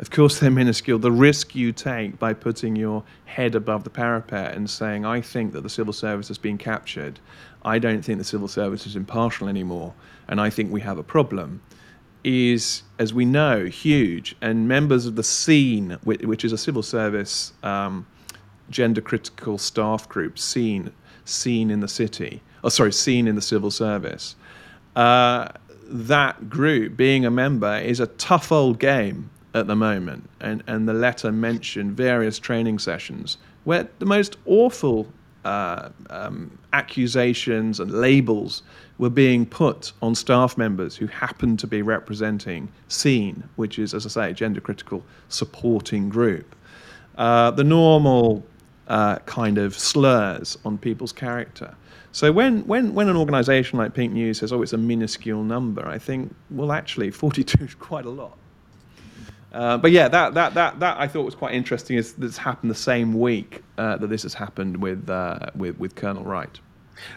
[0.00, 0.98] Of course, they're minuscule.
[0.98, 5.52] The risk you take by putting your head above the parapet and saying, I think
[5.52, 7.20] that the civil service has been captured,
[7.64, 9.94] I don't think the civil service is impartial anymore,
[10.28, 11.62] and I think we have a problem,
[12.24, 14.34] is, as we know, huge.
[14.42, 18.06] And members of the SEEN, which is a civil service um,
[18.70, 20.92] gender critical staff group, SEEN,
[21.24, 24.34] SEEN in the city, oh, sorry, SEEN in the civil service.
[24.96, 25.48] Uh,
[25.86, 30.88] that group, being a member, is a tough old game at the moment, and, and
[30.88, 35.06] the letter mentioned various training sessions where the most awful
[35.44, 38.62] uh, um, accusations and labels
[38.98, 44.06] were being put on staff members who happened to be representing SEEN, which is, as
[44.06, 46.54] I say, a gender critical supporting group.
[47.16, 48.44] Uh, the normal
[48.88, 51.74] uh, kind of slurs on people's character.
[52.12, 55.86] So when, when, when an organisation like Pink News says, oh, it's a minuscule number,
[55.86, 58.38] I think, well, actually, 42 is quite a lot.
[59.54, 61.96] Uh, but yeah, that, that, that, that I thought was quite interesting.
[61.96, 65.94] Is this happened the same week uh, that this has happened with, uh, with with
[65.94, 66.58] Colonel Wright?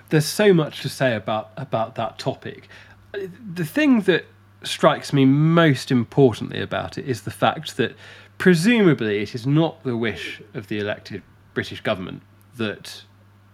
[0.09, 2.69] There's so much to say about about that topic.
[3.11, 4.25] The thing that
[4.63, 7.95] strikes me most importantly about it is the fact that
[8.37, 11.23] presumably it is not the wish of the elected
[11.55, 12.21] British government
[12.57, 13.03] that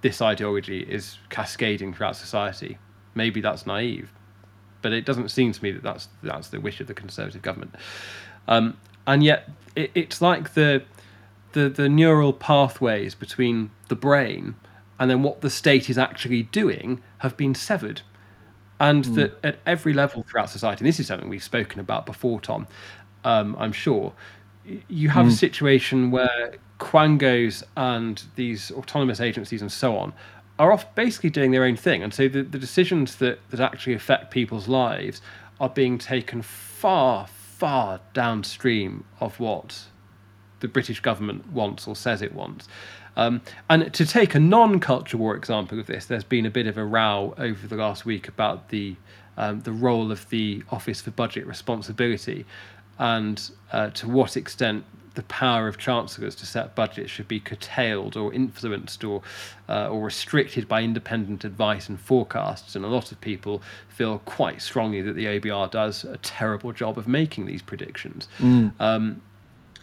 [0.01, 2.77] this ideology is cascading throughout society.
[3.15, 4.11] Maybe that's naive,
[4.81, 7.75] but it doesn't seem to me that that's that's the wish of the Conservative government.
[8.47, 10.83] Um, and yet, it, it's like the,
[11.53, 14.55] the the neural pathways between the brain
[14.99, 18.01] and then what the state is actually doing have been severed.
[18.79, 19.15] And mm.
[19.15, 22.67] that at every level throughout society, and this is something we've spoken about before, Tom,
[23.23, 24.13] um, I'm sure,
[24.87, 25.29] you have mm.
[25.29, 25.35] a hmm.
[25.35, 30.13] situation where quangos and these autonomous agencies and so on
[30.57, 32.03] are off basically doing their own thing.
[32.03, 35.21] And so the, the decisions that, that actually affect people's lives
[35.59, 37.27] are being taken far,
[37.63, 39.85] far downstream of what
[40.59, 42.67] the British government wants or says it wants.
[43.15, 46.67] Um, and to take a non culture war example of this, there's been a bit
[46.67, 48.97] of a row over the last week about the
[49.37, 52.45] um, the role of the Office for Budget Responsibility
[52.99, 54.83] and uh, to what extent
[55.15, 59.21] the power of chancellors to set budgets should be curtailed or influenced or
[59.69, 62.75] uh, or restricted by independent advice and forecasts.
[62.75, 66.97] And a lot of people feel quite strongly that the OBR does a terrible job
[66.97, 68.27] of making these predictions.
[68.39, 68.73] Mm.
[68.79, 69.21] Um,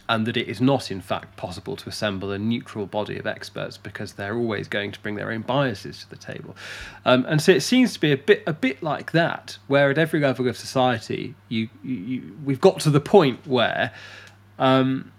[0.09, 3.77] and that it is not, in fact, possible to assemble a neutral body of experts
[3.77, 6.53] because they're always going to bring their own biases to the table.
[7.05, 9.97] Um, and so it seems to be a bit, a bit like that, where at
[9.97, 13.93] every level of society, you, you, you we've got to the point where
[14.59, 15.13] um,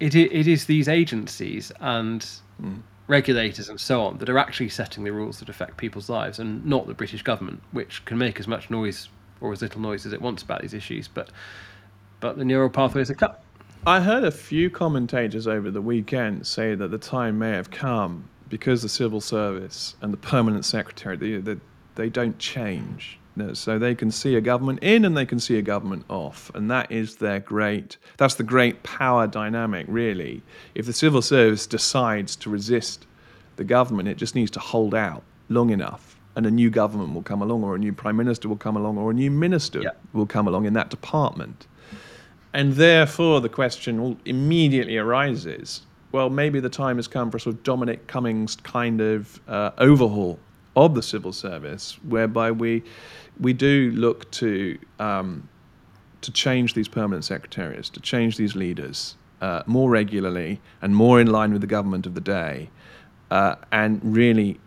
[0.00, 2.26] it it is these agencies and
[2.60, 2.80] mm.
[3.06, 6.64] regulators and so on that are actually setting the rules that affect people's lives, and
[6.64, 9.08] not the British government, which can make as much noise
[9.40, 11.30] or as little noise as it wants about these issues, but
[12.20, 13.42] but the neural pathways are cut.
[13.86, 18.30] I heard a few commentators over the weekend say that the time may have come
[18.48, 21.60] because the civil service and the permanent secretary they, they,
[21.94, 23.18] they don't change
[23.52, 26.50] so they can see a government in and they can see a government off.
[26.54, 30.42] And that is their great, that's the great power dynamic, really.
[30.74, 33.06] If the civil service decides to resist
[33.56, 36.16] the government, it just needs to hold out long enough.
[36.36, 38.98] And a new government will come along, or a new prime minister will come along,
[38.98, 39.90] or a new minister yeah.
[40.12, 41.66] will come along in that department.
[42.52, 45.82] And therefore, the question immediately arises
[46.14, 49.72] well, maybe the time has come for a sort of Dominic Cummings kind of uh,
[49.78, 50.38] overhaul
[50.76, 52.82] of the civil service, whereby we
[53.40, 55.48] we do look to um,
[56.20, 61.26] to change these permanent secretaries, to change these leaders uh, more regularly and more in
[61.26, 62.70] line with the government of the day,
[63.30, 64.58] uh, and really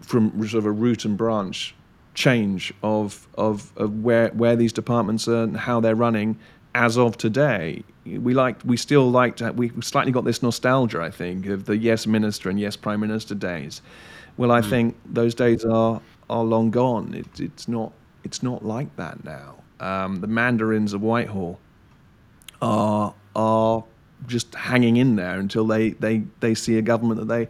[0.00, 1.74] from sort of a root and branch
[2.14, 6.38] change of, of, of where, where these departments are and how they're running
[6.74, 7.82] as of today.
[8.04, 11.76] We like we still like to we slightly got this nostalgia I think of the
[11.76, 13.82] yes minister and yes prime minister days.
[14.38, 14.70] Well, I mm.
[14.70, 17.12] think those days are are long gone.
[17.12, 17.92] It, it's not
[18.24, 19.56] it's not like that now.
[19.80, 21.58] Um, the mandarins of Whitehall
[22.62, 23.84] are are
[24.26, 27.48] just hanging in there until they, they, they see a government that they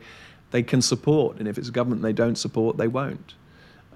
[0.51, 3.35] they can support, and if it's a government they don't support, they won't.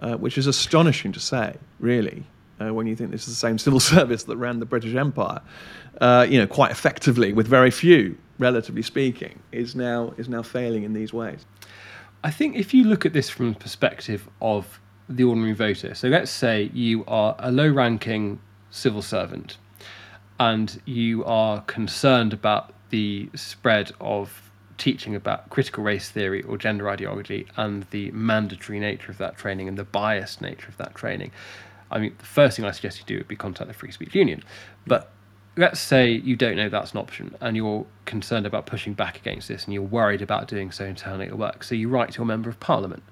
[0.03, 2.25] Uh, which is astonishing to say, really,
[2.61, 5.41] uh, when you think this is the same civil service that ran the British Empire,
[6.01, 10.83] uh, you know, quite effectively with very few, relatively speaking, is now is now failing
[10.83, 11.47] in these ways.
[12.25, 16.09] I think if you look at this from the perspective of the ordinary voter, so
[16.09, 18.39] let's say you are a low ranking
[18.71, 19.59] civil servant
[20.39, 26.89] and you are concerned about the spread of teaching about critical race theory or gender
[26.89, 31.31] ideology and the mandatory nature of that training and the biased nature of that training.
[31.91, 34.15] I mean, the first thing I suggest you do would be contact the Free Speech
[34.15, 34.43] Union.
[34.87, 35.11] But
[35.57, 39.49] let's say you don't know that's an option and you're concerned about pushing back against
[39.49, 41.63] this and you're worried about doing so internally at work.
[41.63, 43.03] So you write to your member of parliament.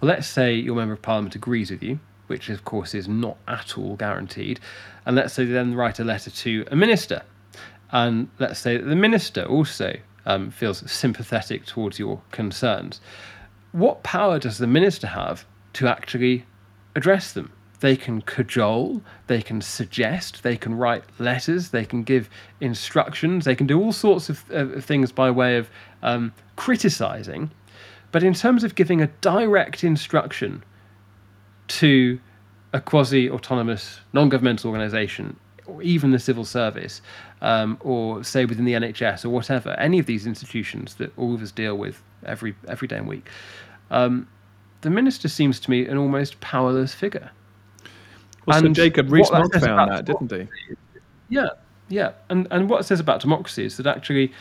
[0.00, 3.36] Well, let's say your member of parliament agrees with you, which of course is not
[3.46, 4.60] at all guaranteed.
[5.04, 7.22] And let's say they then write a letter to a minister.
[7.92, 13.00] And let's say that the minister also um, feels sympathetic towards your concerns.
[13.72, 16.46] What power does the minister have to actually
[16.94, 17.52] address them?
[17.80, 22.28] They can cajole, they can suggest, they can write letters, they can give
[22.60, 25.70] instructions, they can do all sorts of, of things by way of
[26.02, 27.50] um, criticizing.
[28.12, 30.62] But in terms of giving a direct instruction
[31.68, 32.20] to
[32.72, 37.00] a quasi autonomous, non governmental organization, or even the civil service,
[37.40, 41.42] um, or say within the NHS or whatever, any of these institutions that all of
[41.42, 43.28] us deal with every, every day and week,
[43.90, 44.28] um,
[44.82, 47.30] the minister seems to me an almost powerless figure.
[48.46, 50.74] Well, and so Jacob Rees-Mogg found that, didn't he?
[51.28, 51.50] Yeah,
[51.88, 52.12] yeah.
[52.28, 54.32] And and what it says about democracy is that actually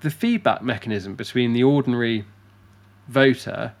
[0.00, 2.24] the feedback mechanism between the ordinary
[3.08, 3.72] voter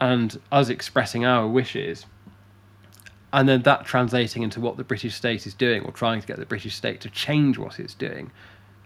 [0.00, 2.04] and us expressing our wishes
[3.32, 6.38] and then that translating into what the British state is doing or trying to get
[6.38, 8.30] the British state to change what it's doing.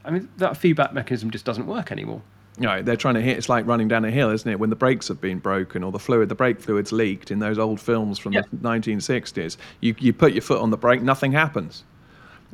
[0.04, 2.22] I mean, that feedback mechanism just doesn't work anymore
[2.60, 3.38] you know, they're trying to hit.
[3.38, 4.60] It's like running down a hill, isn't it?
[4.60, 7.58] When the brakes have been broken or the fluid, the brake fluid's leaked in those
[7.58, 8.42] old films from yeah.
[8.52, 9.56] the 1960s.
[9.80, 11.84] You you put your foot on the brake, nothing happens,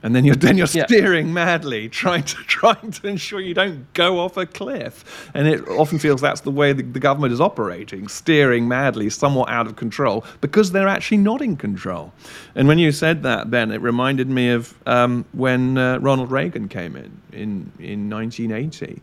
[0.04, 0.86] and then you're then you're yeah.
[0.86, 5.28] steering madly, trying to trying to ensure you don't go off a cliff.
[5.34, 9.48] And it often feels that's the way the, the government is operating, steering madly, somewhat
[9.48, 12.12] out of control, because they're actually not in control.
[12.54, 16.68] And when you said that, Ben, it reminded me of um, when uh, Ronald Reagan
[16.68, 19.02] came in in in 1980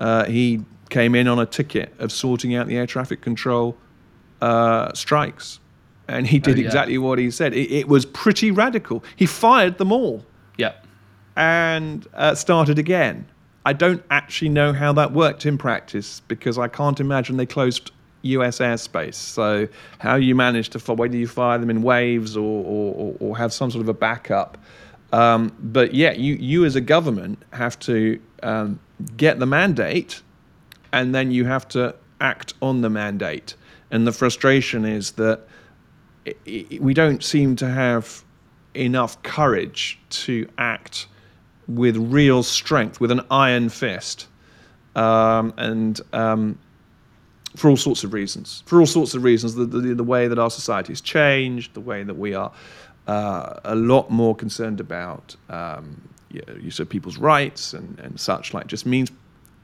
[0.00, 3.76] uh, he came in on a ticket of sorting out the air traffic control
[4.40, 5.60] uh, strikes.
[6.08, 6.66] And he did oh, yeah.
[6.66, 7.54] exactly what he said.
[7.54, 9.04] It, it, was pretty radical.
[9.14, 10.24] He fired them all.
[10.58, 10.72] Yeah.
[11.36, 13.26] And uh, started again.
[13.64, 17.92] I don't actually know how that worked in practice because I can't imagine they closed
[18.22, 19.14] US airspace.
[19.14, 23.52] So, how you manage to, whether you fire them in waves or, or, or have
[23.52, 24.58] some sort of a backup.
[25.12, 28.80] Um, but yeah, you, you as a government have to um,
[29.16, 30.22] get the mandate,
[30.92, 33.54] and then you have to act on the mandate.
[33.90, 35.40] And the frustration is that
[36.80, 38.22] we don't seem to have
[38.74, 41.06] enough courage to act
[41.66, 44.26] with real strength, with an iron fist,
[44.96, 46.58] um, and um,
[47.56, 48.62] for all sorts of reasons.
[48.66, 51.80] For all sorts of reasons, the, the, the way that our society has changed, the
[51.80, 52.52] way that we are
[53.06, 58.66] uh, a lot more concerned about um, use of people's rights and, and such like
[58.66, 59.10] just means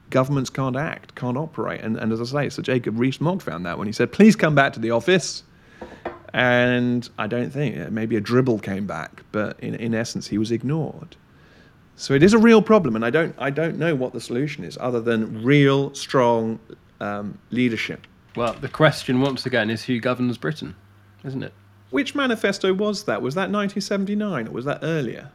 [0.09, 1.81] governments can't act, can't operate.
[1.81, 4.55] And, and as I say, Sir Jacob Rees-Mogg found that when he said, please come
[4.55, 5.43] back to the office.
[6.33, 10.51] And I don't think, maybe a dribble came back, but in, in essence, he was
[10.51, 11.15] ignored.
[11.95, 14.63] So it is a real problem, and I don't, I don't know what the solution
[14.63, 16.59] is other than real, strong
[16.99, 18.05] um, leadership.
[18.35, 20.75] Well, the question once again is who governs Britain,
[21.25, 21.53] isn't it?
[21.89, 23.21] Which manifesto was that?
[23.21, 25.31] Was that 1979 or was that earlier?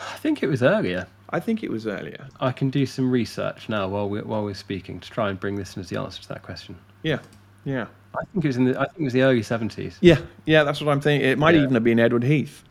[0.00, 1.06] I think it was earlier.
[1.30, 2.26] I think it was earlier.
[2.40, 5.56] I can do some research now while we're, while we're speaking to try and bring
[5.56, 6.76] this in as the answer to that question.
[7.02, 7.18] Yeah,
[7.64, 7.86] yeah.
[8.14, 9.96] I think it was in the I think it was the early seventies.
[10.00, 11.28] Yeah, yeah, that's what I'm thinking.
[11.28, 11.62] It might Yeah.
[11.62, 12.64] even have been Edward Heath.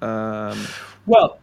[0.00, 0.58] Um,
[1.06, 1.38] Well,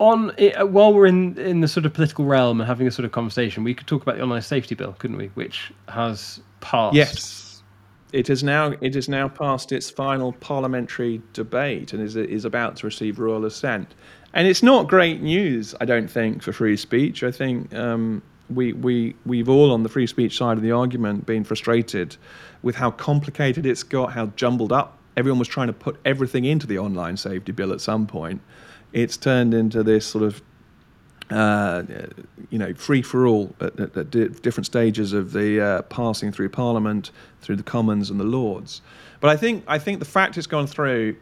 [0.00, 2.90] on it, uh, while we're in in the sort of political realm and having a
[2.90, 5.28] sort of conversation, we could talk about the online safety bill, couldn't we?
[5.34, 6.96] Which has passed.
[6.96, 7.62] yes,
[8.12, 8.74] it is now.
[8.80, 13.44] It is now past its final parliamentary debate and is is about to receive royal
[13.44, 13.94] assent.
[14.34, 17.22] And it's not great news, I don't think, for free speech.
[17.22, 21.26] I think um, we we we've all on the free speech side of the argument
[21.26, 22.16] been frustrated
[22.62, 24.98] with how complicated it's got, how jumbled up.
[25.16, 28.40] Everyone was trying to put everything into the online safety bill at some point.
[28.92, 30.42] It's turned into this sort of
[31.32, 31.82] uh,
[32.50, 36.50] you know, free for all at, at, at different stages of the uh, passing through
[36.50, 38.82] Parliament, through the Commons and the Lords.
[39.20, 41.16] But I think I think the fact it's gone through,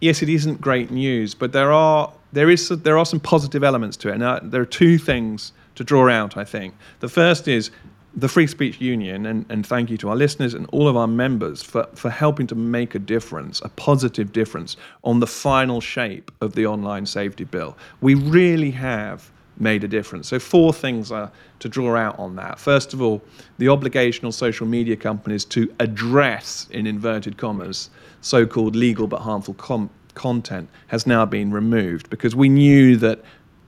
[0.00, 3.96] yes, it isn't great news, but there are there is there are some positive elements
[3.98, 4.18] to it.
[4.18, 6.36] Now there are two things to draw out.
[6.36, 7.70] I think the first is
[8.14, 11.06] the Free Speech Union, and, and thank you to our listeners and all of our
[11.06, 16.30] members for, for helping to make a difference, a positive difference, on the final shape
[16.40, 17.76] of the online safety bill.
[18.00, 19.30] We really have
[19.60, 20.28] made a difference.
[20.28, 22.58] So, four things are to draw out on that.
[22.58, 23.22] First of all,
[23.58, 29.20] the obligation on social media companies to address, in inverted commas, so called legal but
[29.20, 33.20] harmful com- content has now been removed because we knew that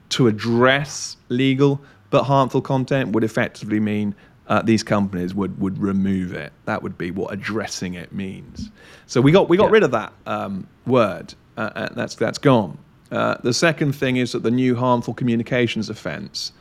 [0.09, 4.13] to address legal but harmful content would effectively mean
[4.47, 6.51] uh, these companies would, would remove it.
[6.65, 8.69] That would be what addressing it means.
[9.07, 9.71] So we got we got Yeah.
[9.71, 11.33] rid of that um, word.
[11.57, 12.77] Uh, uh, that's that's gone.
[13.13, 16.51] Uh, the second thing is that the new harmful communications offence,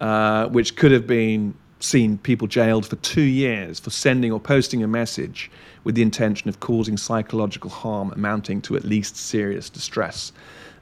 [0.00, 4.84] uh, which could have been seen people jailed for two years for sending or posting
[4.84, 5.50] a message
[5.82, 10.32] with the intention of causing psychological harm amounting to at least serious distress.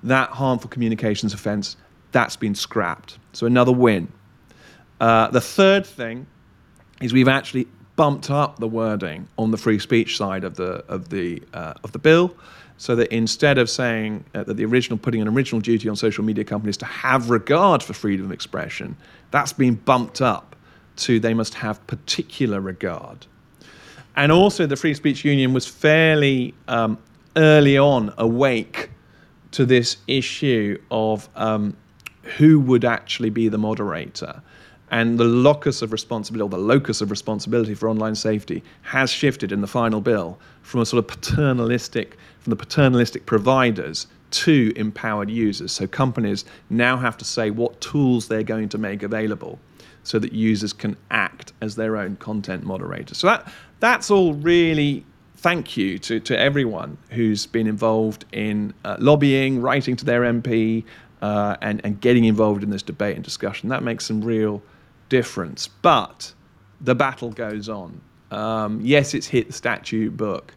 [0.03, 1.77] That harmful communications offence,
[2.13, 3.19] that's been scrapped.
[3.33, 4.13] So another win.
[5.01, 6.27] Uh, the third thing
[7.01, 11.09] is we've actually bumped up the wording on the free speech side of the of
[11.09, 12.37] the uh, of the bill,
[12.77, 16.25] so that instead of saying uh, that the original putting an original duty on social
[16.25, 18.97] media companies to have regard for freedom of expression,
[19.31, 20.57] that's been bumped up
[20.97, 23.27] to they must have particular regard.
[24.17, 26.99] And also, the Free Speech Union was fairly um,
[27.37, 28.91] early on awake
[29.53, 31.77] to this issue of um,
[32.39, 34.43] who would actually be the moderator.
[34.95, 39.51] And the locus of responsibility, or the locus of responsibility for online safety, has shifted
[39.51, 45.29] in the final bill from a sort of paternalistic, from the paternalistic providers to empowered
[45.29, 45.73] users.
[45.73, 49.59] So companies now have to say what tools they're going to make available
[50.05, 53.19] so that users can act as their own content moderators.
[53.19, 55.05] So that that's all really
[55.39, 60.85] thank you to, to everyone who's been involved in uh, lobbying, writing to their MP,
[61.21, 63.69] uh, and, and getting involved in this debate and discussion.
[63.71, 64.63] That makes some real
[65.09, 65.69] difference.
[65.69, 66.33] But
[66.81, 68.01] the battle goes on.
[68.31, 70.55] Um, yes, it's hit the statute book,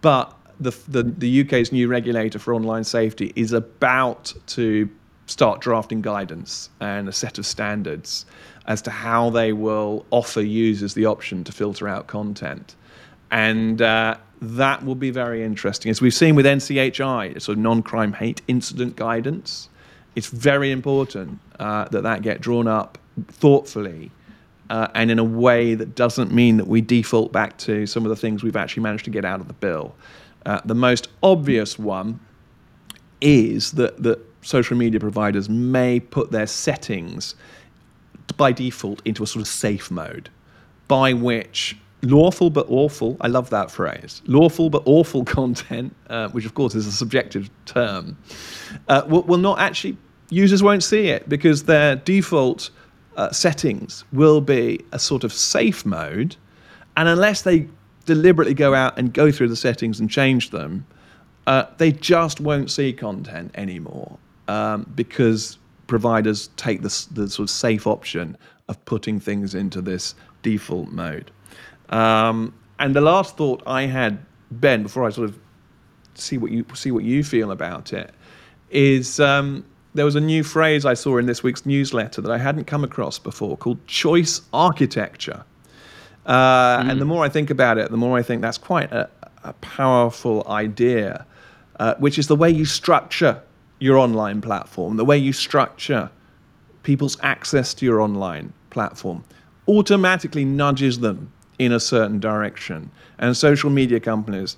[0.00, 4.88] but the, the, the UK's new regulator for online safety is about to
[5.26, 8.26] start drafting guidance and a set of standards
[8.66, 12.74] as to how they will offer users the option to filter out content.
[13.30, 15.90] And uh, that will be very interesting.
[15.90, 19.68] As we've seen with NCHI, sort of non crime hate incident guidance,
[20.14, 24.10] it's very important uh, that that get drawn up thoughtfully
[24.70, 28.10] uh, and in a way that doesn't mean that we default back to some of
[28.10, 29.94] the things we've actually managed to get out of the bill.
[30.44, 32.20] Uh, the most obvious one
[33.20, 37.34] is that, that social media providers may put their settings
[38.36, 40.28] by default into a sort of safe mode,
[40.88, 46.44] by which lawful but awful, I love that phrase, lawful but awful content, uh, which
[46.44, 48.16] of course is a subjective term,
[48.88, 49.96] uh, will, will not actually,
[50.30, 52.70] users won't see it because their default
[53.16, 56.36] uh, settings will be a sort of safe mode.
[56.96, 57.66] And unless they
[58.04, 60.86] deliberately go out and go through the settings and change them,
[61.46, 67.50] uh, they just won't see content anymore um, because providers take the, the sort of
[67.50, 68.36] safe option
[68.68, 71.30] of putting things into this default mode.
[71.90, 74.18] Um, and the last thought I had,
[74.50, 75.38] Ben, before I sort of
[76.14, 78.12] see what you see what you feel about it,
[78.70, 79.64] is um,
[79.96, 82.84] there was a new phrase I saw in this week's newsletter that I hadn't come
[82.84, 85.44] across before called choice architecture.
[86.26, 86.90] Uh, mm.
[86.90, 89.08] And the more I think about it, the more I think that's quite a,
[89.44, 91.26] a powerful idea,
[91.80, 93.42] uh, which is the way you structure
[93.78, 96.10] your online platform, the way you structure
[96.82, 99.24] people's access to your online platform,
[99.68, 102.90] automatically nudges them in a certain direction.
[103.18, 104.56] And social media companies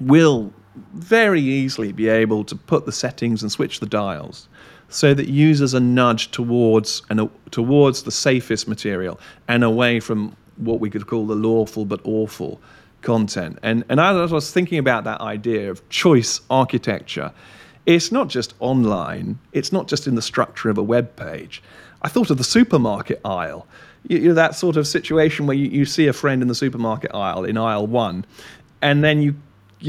[0.00, 0.52] will
[0.94, 4.48] very easily be able to put the settings and switch the dials
[4.92, 9.18] so that users are nudged towards and towards the safest material
[9.48, 12.60] and away from what we could call the lawful but awful
[13.00, 13.58] content.
[13.62, 17.32] And and as I was thinking about that idea of choice architecture.
[17.84, 19.40] It's not just online.
[19.52, 21.60] It's not just in the structure of a web page.
[22.02, 23.66] I thought of the supermarket aisle.
[24.06, 26.54] You, you know, that sort of situation where you, you see a friend in the
[26.54, 28.24] supermarket aisle in aisle one,
[28.82, 29.34] and then you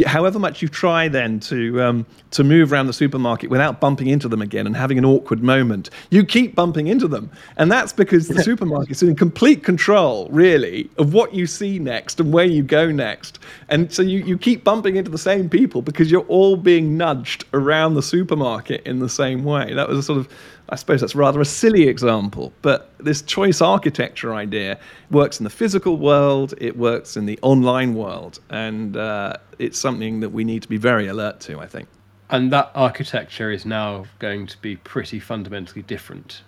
[0.06, 4.28] however much you try then to um, to move around the supermarket without bumping into
[4.28, 8.28] them again and having an awkward moment, you keep bumping into them, and that's because
[8.28, 12.92] the supermarket's in complete control, really, of what you see next and where you go
[12.92, 13.40] next,
[13.70, 17.46] and so you you keep bumping into the same people because you're all being nudged
[17.54, 19.74] around the supermarket in the same way.
[19.74, 20.28] That was a sort of
[20.74, 24.80] I suppose that's rather a silly example, but this choice architecture idea
[25.12, 30.22] works in the physical world, it works in the online world, and uh, it's something
[30.22, 31.88] that we need to be very alert to, I think.
[32.32, 36.42] And that architecture is now going to be pretty fundamentally different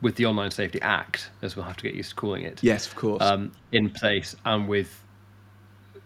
[0.00, 2.58] with the Online Safety Act, as we'll have to get used to calling it.
[2.64, 3.22] Yes, of course.
[3.22, 5.02] Um, in place, and with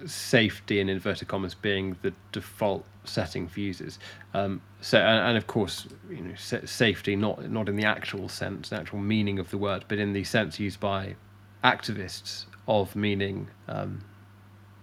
[0.05, 3.99] safety in inverted commas being the default setting for users.
[4.35, 8.69] Um, so, and, and, of course, you know, safety not not in the actual sense,
[8.69, 11.17] the actual meaning of the word, but in the sense used by
[11.65, 13.49] activists of meaning.
[13.67, 14.05] Um,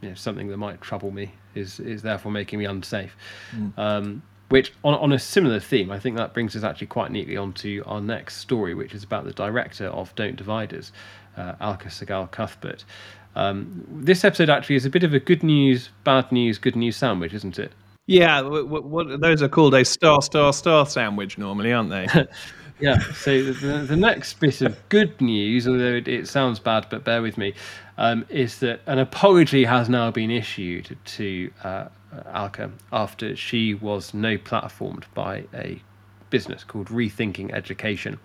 [0.01, 3.15] you know, something that might trouble me is is therefore making me unsafe.
[3.55, 3.79] Mm.
[3.79, 7.37] Um, which, on, on a similar theme, I think that brings us actually quite neatly
[7.37, 10.91] onto our next story, which is about the director of Don't Divide Us,
[11.37, 12.83] uh, Alka Sehgal Cuthbert.
[13.37, 16.97] Um, this episode actually is a bit of a good news, bad news, good news
[16.97, 17.71] sandwich, isn't it?
[18.05, 22.07] Yeah, what, what, those are called a star, star, star sandwich normally, aren't they?
[22.79, 22.99] yeah.
[23.13, 27.21] So the, the, next bit of good news, although it, it sounds bad, but bear
[27.21, 27.53] with me,
[27.97, 31.85] um, is that an apology has now been issued to uh,
[32.33, 35.81] Alka after she was no platformed by a
[36.29, 38.19] business called Rethinking Education.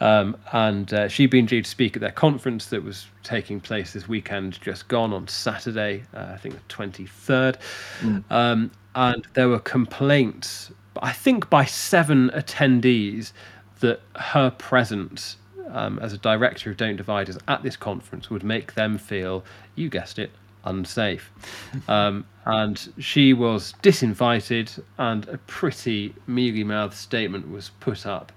[0.00, 3.92] Um, and uh, she'd been due to speak at their conference that was taking place
[3.92, 7.56] this weekend, just gone on Saturday, uh, I think the 23rd.
[8.00, 8.24] Mm.
[8.30, 10.70] Um, and there were complaints,
[11.00, 13.32] I think by seven attendees,
[13.80, 15.36] that her presence
[15.70, 19.44] um, as a director of Don't Divide Us at this conference would make them feel,
[19.74, 20.30] you guessed it,
[20.64, 21.30] unsafe.
[21.88, 28.32] Um, and she was disinvited, and a pretty mealy mouthed statement was put up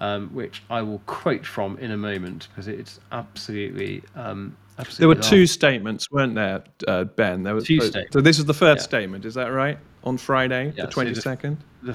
[0.00, 4.02] um, which I will quote from in a moment because it's absolutely.
[4.16, 7.42] Um, absolutely there were two statements, weren't there, uh, Ben?
[7.42, 8.12] There was two statements.
[8.12, 8.84] So this is the first yeah.
[8.84, 9.78] statement, is that right?
[10.02, 11.58] On Friday, yeah, the twenty second.
[11.84, 11.94] So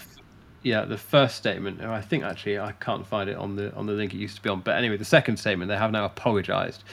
[0.65, 1.81] yeah, the first statement.
[1.81, 4.41] I think actually I can't find it on the on the link it used to
[4.41, 4.61] be on.
[4.61, 6.83] But anyway, the second statement they have now apologised,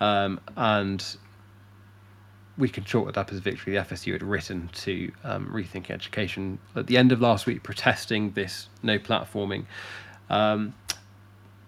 [0.00, 1.04] um, and
[2.58, 3.74] we can chalk that up as victory.
[3.74, 8.32] The FSU had written to um, Rethink Education at the end of last week, protesting
[8.32, 9.64] this no platforming.
[10.28, 10.74] Um,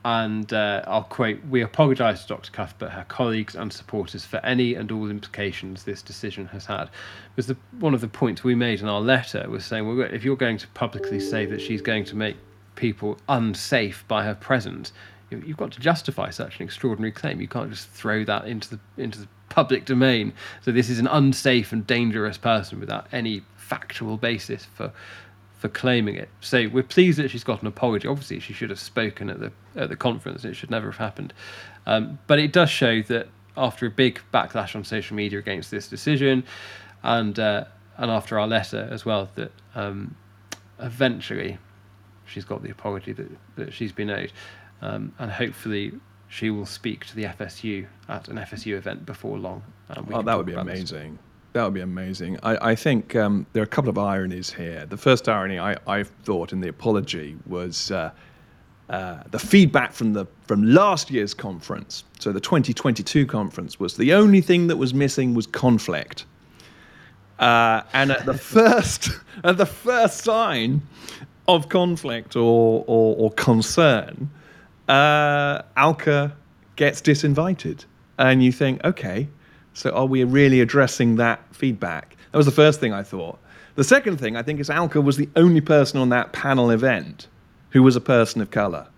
[0.04, 2.50] and uh, I'll quote We apologise to Dr.
[2.52, 6.88] Cuthbert, her colleagues, and supporters for any and all implications this decision has had.
[7.36, 10.36] The, one of the points we made in our letter was saying, well, if you're
[10.36, 12.36] going to publicly say that she's going to make
[12.76, 14.92] people unsafe by her presence,
[15.30, 17.40] you've got to justify such an extraordinary claim.
[17.40, 20.32] You can't just throw that into the into the public domain.
[20.62, 24.92] So this is an unsafe and dangerous person without any factual basis for
[25.58, 26.28] for claiming it.
[26.40, 28.06] So we're pleased that she's got an apology.
[28.08, 30.44] Obviously, she should have spoken at the at the conference.
[30.44, 31.34] It should never have happened.
[31.86, 35.88] Um, but it does show that after a big backlash on social media against this
[35.88, 36.44] decision,
[37.02, 37.64] and uh,
[37.96, 40.16] and after our letter as well, that um,
[40.78, 41.58] eventually
[42.24, 44.32] she's got the apology that, that she's been owed,
[44.80, 45.92] um, and hopefully
[46.28, 49.62] she will speak to the FSU at an FSU event before long.
[50.12, 51.18] oh, that would be amazing.
[51.54, 52.38] That would be amazing.
[52.42, 54.84] I, I think um, there are a couple of ironies here.
[54.86, 58.10] The first irony I, I thought in the apology was uh,
[58.90, 62.04] uh, the feedback from the from last year's conference.
[62.18, 66.26] So the 2022 conference was the only thing that was missing was conflict.
[67.38, 69.10] Uh, and at the first
[69.44, 70.82] at the first sign
[71.46, 74.30] of conflict or or, or concern,
[74.88, 76.36] uh, Alka
[76.76, 77.84] gets disinvited,
[78.18, 79.28] and you think, okay,
[79.78, 82.16] so are we really addressing that feedback?
[82.32, 83.38] That was the first thing I thought.
[83.76, 87.28] The second thing I think is Alka was the only person on that panel event
[87.70, 88.88] who was a person of color.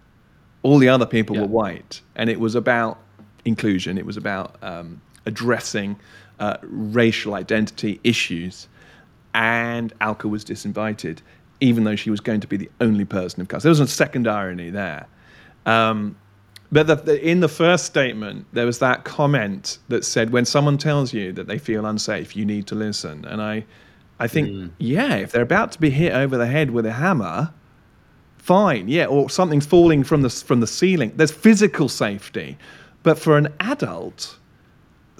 [0.62, 1.42] All the other people Yeah.
[1.42, 2.98] were white, and it was about
[3.44, 3.98] inclusion.
[3.98, 5.96] It was about um, addressing
[6.38, 8.66] uh, racial identity issues.
[9.34, 11.18] And Alka was disinvited,
[11.60, 13.60] even though she was going to be the only person of color.
[13.60, 15.06] So there was a second irony there.
[15.66, 16.16] Um,
[16.72, 20.78] but the, the, in the first statement, there was that comment that said, "When someone
[20.78, 23.64] tells you that they feel unsafe, you need to listen." And I,
[24.18, 24.66] I think, hmm.
[24.78, 27.52] yeah, if they're about to be hit over the head with a hammer,
[28.38, 31.12] fine, yeah, or something's falling from the from the ceiling.
[31.16, 32.56] There's physical safety,
[33.02, 34.38] but for an adult,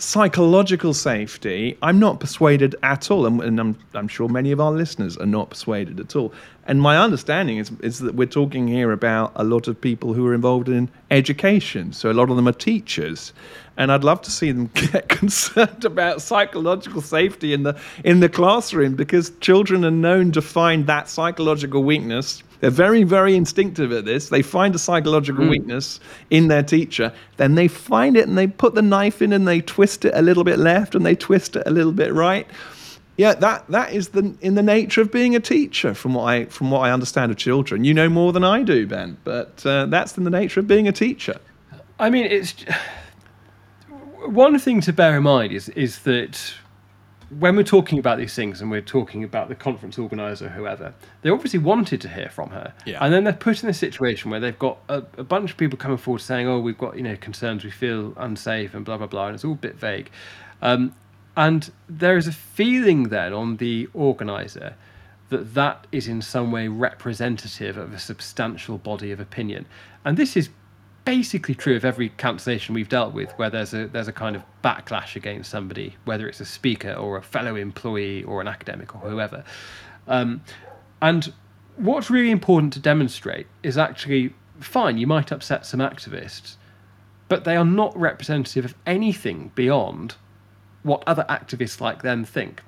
[0.01, 4.73] psychological safety, I'm not persuaded at all, and, and I'm, I'm sure many of our
[4.73, 6.33] listeners are not persuaded at all.
[6.67, 10.27] And my understanding is, is that we're talking here about a lot of people who
[10.27, 13.33] are involved in education, so a lot of them are teachers,
[13.77, 18.29] and I'd love to see them get concerned about psychological safety in the in the
[18.29, 24.05] classroom because children are known to find that psychological weakness they're very, very instinctive at
[24.05, 24.29] this.
[24.29, 25.99] They find a psychological weakness
[26.31, 29.61] in their teacher, then they find it and they put the knife in and they
[29.61, 32.47] twist it a little bit left and they twist it a little bit right.
[33.17, 36.45] Yeah, that, that is the in the nature of being a teacher, from what I
[36.47, 37.85] from what I understand of children.
[37.85, 40.89] You know more than I do, Ben, but uh, that's in the nature of being
[40.89, 41.39] a teacher.
[41.99, 42.55] I mean, it's
[44.25, 46.55] one thing to bear in mind is is that
[47.39, 51.31] when we're talking about these things and we're talking about the conference organizer, whoever, they
[51.31, 52.99] obviously wanted to hear from her, Yeah.
[53.05, 55.79] and then they're put in a situation where they've got a, a bunch of people
[55.79, 59.07] coming forward saying, "Oh, we've got you know concerns, we feel unsafe, and blah blah
[59.07, 60.11] blah," and it's all a bit vague.
[60.61, 60.95] Um,
[61.37, 64.75] and there is a feeling then on the organizer
[65.29, 69.67] that that is in some way representative of a substantial body of opinion,
[70.05, 70.51] and this is
[71.05, 74.43] basically true of every cancellation we've dealt with where there's a there's a kind of
[74.63, 79.11] backlash against somebody whether it's a speaker or a fellow employee or an academic or
[79.11, 79.45] whoever.
[80.07, 80.43] Um,
[81.03, 81.33] and
[81.77, 86.57] what's really important to demonstrate is actually fine you might upset some activists
[87.31, 90.17] but they are not representative of anything beyond
[90.83, 92.61] what other activists like them think.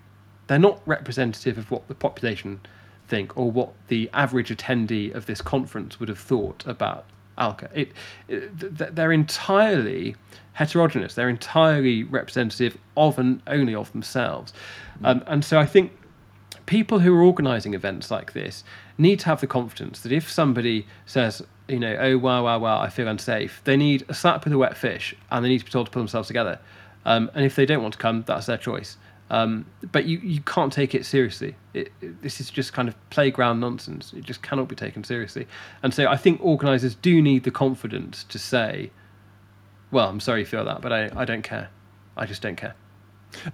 [0.47, 2.61] They're not representative of what the population
[3.09, 7.07] think or what the average attendee of this conference would have thought about
[7.39, 7.69] Alka.
[7.75, 7.93] It,
[8.29, 10.17] it, th- they're entirely
[10.53, 11.15] heterogeneous.
[11.15, 14.53] They're entirely representative of and only of themselves.
[15.03, 15.93] Um, and so I think
[16.67, 18.65] people who are organising events like this
[18.99, 22.81] need to have the confidence that if somebody says, you know, oh wow wow wow,
[22.81, 25.65] I feel unsafe, they need a slap with a wet fish, and they need to
[25.65, 26.59] be told to pull themselves together.
[27.05, 28.97] Um, and if they don't want to come, that's their choice.
[29.33, 31.57] Um, but you, you can't take it seriously.
[31.73, 34.13] It, it- this is just kind of playground nonsense.
[34.13, 35.47] It just cannot be taken seriously.
[35.83, 38.91] And so I think organisers do need the confidence to say,
[39.91, 41.71] well, I'm sorry you feel that, but I, I don't care.
[42.15, 42.75] I just don't care.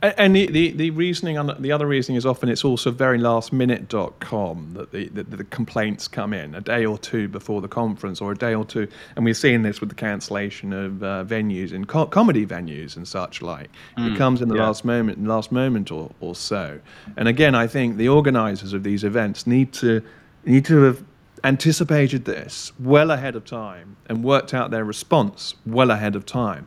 [0.02, 3.52] And, the, the, the reasoning, on the other reasoning is often it's also very last
[3.52, 8.20] minute.com that the, that the complaints come in a day or two before the conference
[8.20, 8.88] or a day or two.
[9.16, 13.06] And we're seeing this with the cancellation of uh, venues and co- comedy venues and
[13.06, 13.70] such like.
[13.96, 14.66] it comes in the yeah.
[14.66, 16.80] last moment, last moment or, or so.
[17.16, 20.02] And again, I think the organizers of these events need to,
[20.44, 21.04] need to have
[21.44, 26.66] anticipated this well ahead of time and worked out their response well ahead of time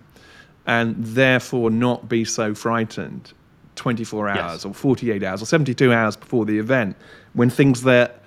[0.68, 3.34] and therefore not be so frightened
[3.76, 4.66] 24 hours Yes.
[4.66, 6.96] or 48 hours or 72 hours before the event
[7.34, 8.22] when things that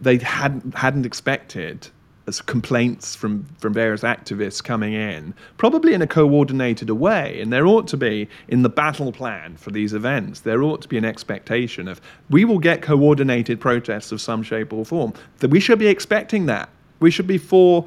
[0.00, 1.88] they hadn't hadn't expected
[2.28, 7.66] as complaints from from various activists coming in probably in a coordinated way and there
[7.66, 11.04] ought to be in the battle plan for these events there ought to be an
[11.04, 15.78] expectation of we will get coordinated protests of some shape or form that we should
[15.80, 16.68] be expecting that
[17.00, 17.84] we should be for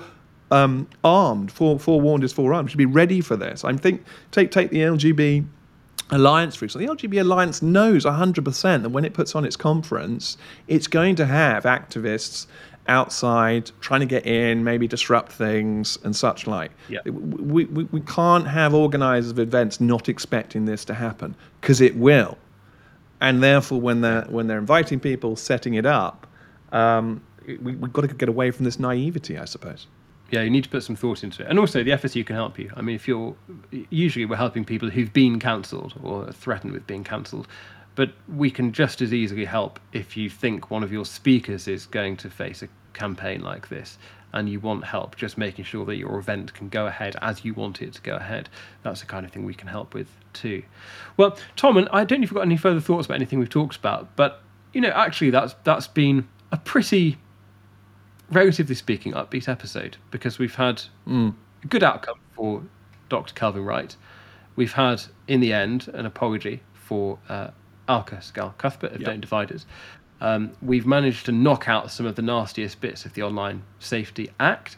[0.52, 1.52] um, armed.
[1.52, 2.68] Fore, forewarned is forearmed.
[2.68, 3.64] We should be ready for this.
[3.64, 5.46] I think take take the LGB
[6.12, 6.96] Alliance, for example.
[6.96, 10.38] The LGB Alliance knows 100% that when it puts on its conference,
[10.68, 12.46] it's going to have activists
[12.88, 16.72] outside trying to get in, maybe disrupt things and such like.
[16.90, 17.00] Yeah.
[17.06, 21.96] We, we, we can't have organisers of events not expecting this to happen because it
[21.96, 22.38] will.
[23.22, 26.28] And therefore, when they're, when they're inviting people, setting it up,
[26.72, 29.88] um, we, we've got to get away from this naivety, I suppose.
[30.32, 31.50] Yeah, you need to put some thought into it.
[31.50, 32.72] And also, the FSU can help you.
[32.76, 33.36] I mean, if you're
[33.90, 37.48] usually we're helping people who've been cancelled or threatened with being cancelled,
[37.96, 41.86] but we can just as easily help if you think one of your speakers is
[41.86, 43.98] going to face a campaign like this
[44.34, 47.54] and you want help just making sure that your event can go ahead as you
[47.54, 48.50] want it to go ahead.
[48.84, 50.62] That's the kind of thing we can help with too.
[51.16, 53.50] Well, Tom, and I don't know if you've got any further thoughts about anything we've
[53.50, 54.42] talked about, but
[54.74, 57.18] you know, actually, that's that's been a pretty
[58.32, 62.64] relatively speaking, upbeat episode because we've had a good outcome for
[63.10, 63.34] Dr.
[63.34, 63.96] Kelvin Wright.
[64.56, 67.50] We've had, in the end, an apology for uh,
[67.88, 69.06] Alka Sehgal Cuthbert of Yep.
[69.06, 69.66] Don't Divide Us.
[70.22, 74.30] um, we've managed to knock out some of the nastiest bits of the Online Safety
[74.40, 74.78] Act.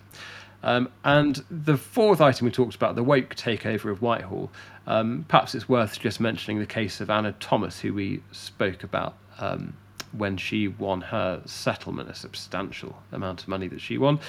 [0.63, 4.51] Um, and the fourth item we talked about, the woke takeover of Whitehall,
[4.87, 9.15] um, perhaps it's worth just mentioning the case of Anna Thomas, who we spoke about
[9.39, 9.77] um,
[10.17, 14.19] when she won her settlement, a substantial amount of money that she won.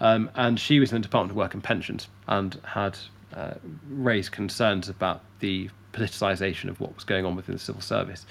[0.00, 2.98] Um, and she was in the Department of Work and Pensions and had
[3.34, 3.54] uh,
[3.90, 8.26] raised concerns about the politicisation of what was going on within the civil service.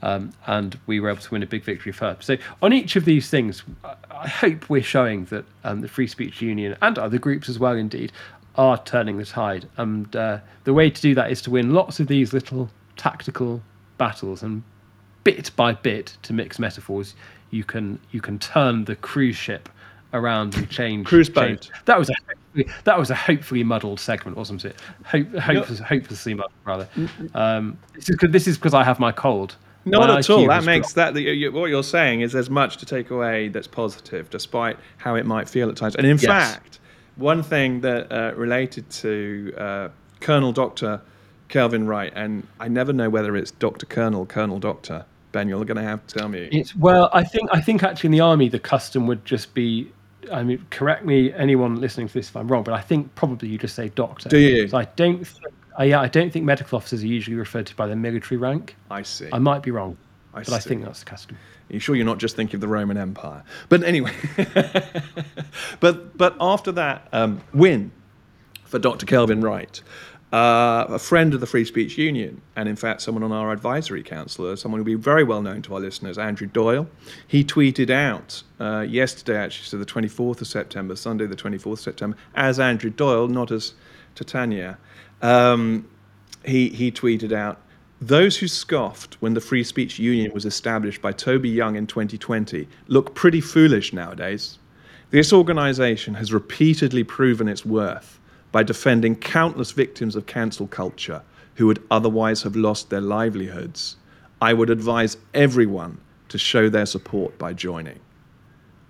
[0.00, 2.16] Um, and we were able to win a big victory for her.
[2.20, 3.64] So, on each of these things,
[4.10, 7.74] I hope we're showing that um, the Free Speech Union and other groups as well,
[7.74, 8.12] indeed,
[8.54, 9.68] are turning the tide.
[9.76, 13.60] And uh, the way to do that is to win lots of these little tactical
[13.96, 14.62] battles, and
[15.36, 17.14] bit by bit, to mix metaphors,
[17.50, 19.68] you can you can turn the cruise ship
[20.12, 21.62] around and change cruise boat.
[21.62, 21.70] Change.
[21.84, 22.14] That was a
[22.84, 24.76] that was a hopefully muddled segment, wasn't it?
[25.04, 26.88] Hope, hope, hopelessly muddled, rather.
[27.34, 29.56] Um, this is this is because I have my cold.
[29.84, 30.46] Not my at all.
[30.48, 34.28] That makes that the, what you're saying is there's much to take away that's positive,
[34.28, 35.94] despite how it might feel at times.
[35.96, 36.24] And in yes.
[36.24, 36.80] fact,
[37.16, 39.88] one thing that uh, related to uh,
[40.20, 41.00] Colonel Doctor
[41.48, 45.04] Kelvin Wright, and I never know whether it's Doctor Colonel, Colonel Doctor.
[45.32, 46.48] Ben, you're going to have to tell me.
[46.50, 49.92] It's well, I think I think actually in the army the custom would just be
[50.32, 53.48] I mean, correct me, anyone listening to this if I'm wrong, but I think probably
[53.48, 54.28] you just say doctor.
[54.28, 54.68] Do you?
[54.72, 55.26] I don't.
[55.26, 58.36] Think, uh, yeah, I don't think medical officers are usually referred to by their military
[58.36, 58.76] rank.
[58.90, 59.28] I see.
[59.32, 59.96] I might be wrong,
[60.34, 60.54] I but see.
[60.54, 61.36] I think that's the custom.
[61.70, 63.44] Are you sure you're not just thinking of the Roman Empire?
[63.68, 64.14] But anyway,
[65.80, 67.92] but but after that um, win
[68.64, 69.06] for Dr.
[69.06, 69.80] Kelvin Wright,
[70.32, 74.02] uh, a friend of the Free Speech Union, and in fact, someone on our advisory
[74.02, 76.86] council, someone who'll be very well known to our listeners, Andrew Doyle.
[77.26, 81.80] He tweeted out uh, yesterday, actually, so the 24th of September, Sunday, the 24th of
[81.80, 83.72] September, as Andrew Doyle, not as
[84.14, 84.76] Titania.
[85.22, 85.88] Um,
[86.44, 87.62] he, he tweeted out,
[88.00, 92.68] those who scoffed when the Free Speech Union was established by Toby Young in 2020
[92.86, 94.58] look pretty foolish nowadays.
[95.10, 98.17] This organization has repeatedly proven its worth
[98.52, 101.22] by defending countless victims of cancel culture
[101.56, 103.96] who would otherwise have lost their livelihoods,
[104.40, 107.98] I would advise everyone to show their support by joining.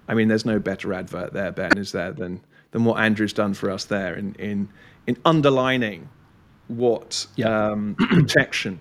[0.06, 2.40] I mean, there's no better advert there, Ben, is there, than,
[2.70, 4.68] than what Andrew's done for us there in, in,
[5.06, 6.08] in underlining
[6.68, 7.70] what yeah.
[7.70, 8.80] um, protection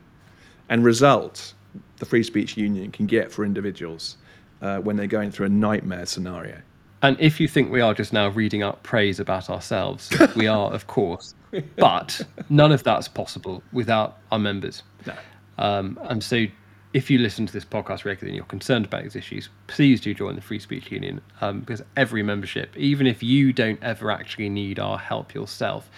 [0.70, 1.54] and result
[1.98, 4.18] the Free Speech Union can get for individuals
[4.62, 6.62] uh, when they're going through a nightmare scenario.
[7.02, 10.72] And if you think we are just now reading out praise about ourselves, we are,
[10.72, 11.36] of course.
[11.78, 14.84] But none of that's possible without our members.
[15.06, 15.14] No.
[15.58, 16.46] Um, and so,
[16.94, 20.14] if you listen to this podcast regularly and you're concerned about these issues, please do
[20.14, 24.50] join the Free Speech Union um, because every membership, even if you don't ever actually
[24.50, 25.90] need our help yourself,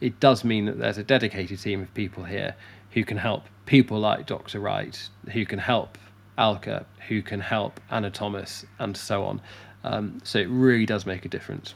[0.00, 2.54] it does mean that there's a dedicated team of people here
[2.92, 4.60] who can help people like Dr.
[4.60, 5.98] Wright, who can help
[6.38, 9.42] Alka, who can help Anna Thomas, and so on.
[9.84, 11.74] Um, so it really does make a difference.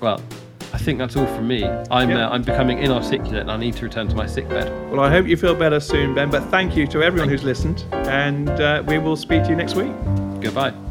[0.00, 0.20] Well,
[0.72, 1.64] I think that's all from me.
[1.64, 4.68] I'm uh, I'm becoming inarticulate and I need to return to my sick bed.
[4.90, 6.30] Well, I hope you feel better soon, Ben.
[6.30, 9.74] But thank you to everyone who's listened, and uh, we will speak to you next
[9.74, 9.92] week.
[10.40, 10.85] Goodbye.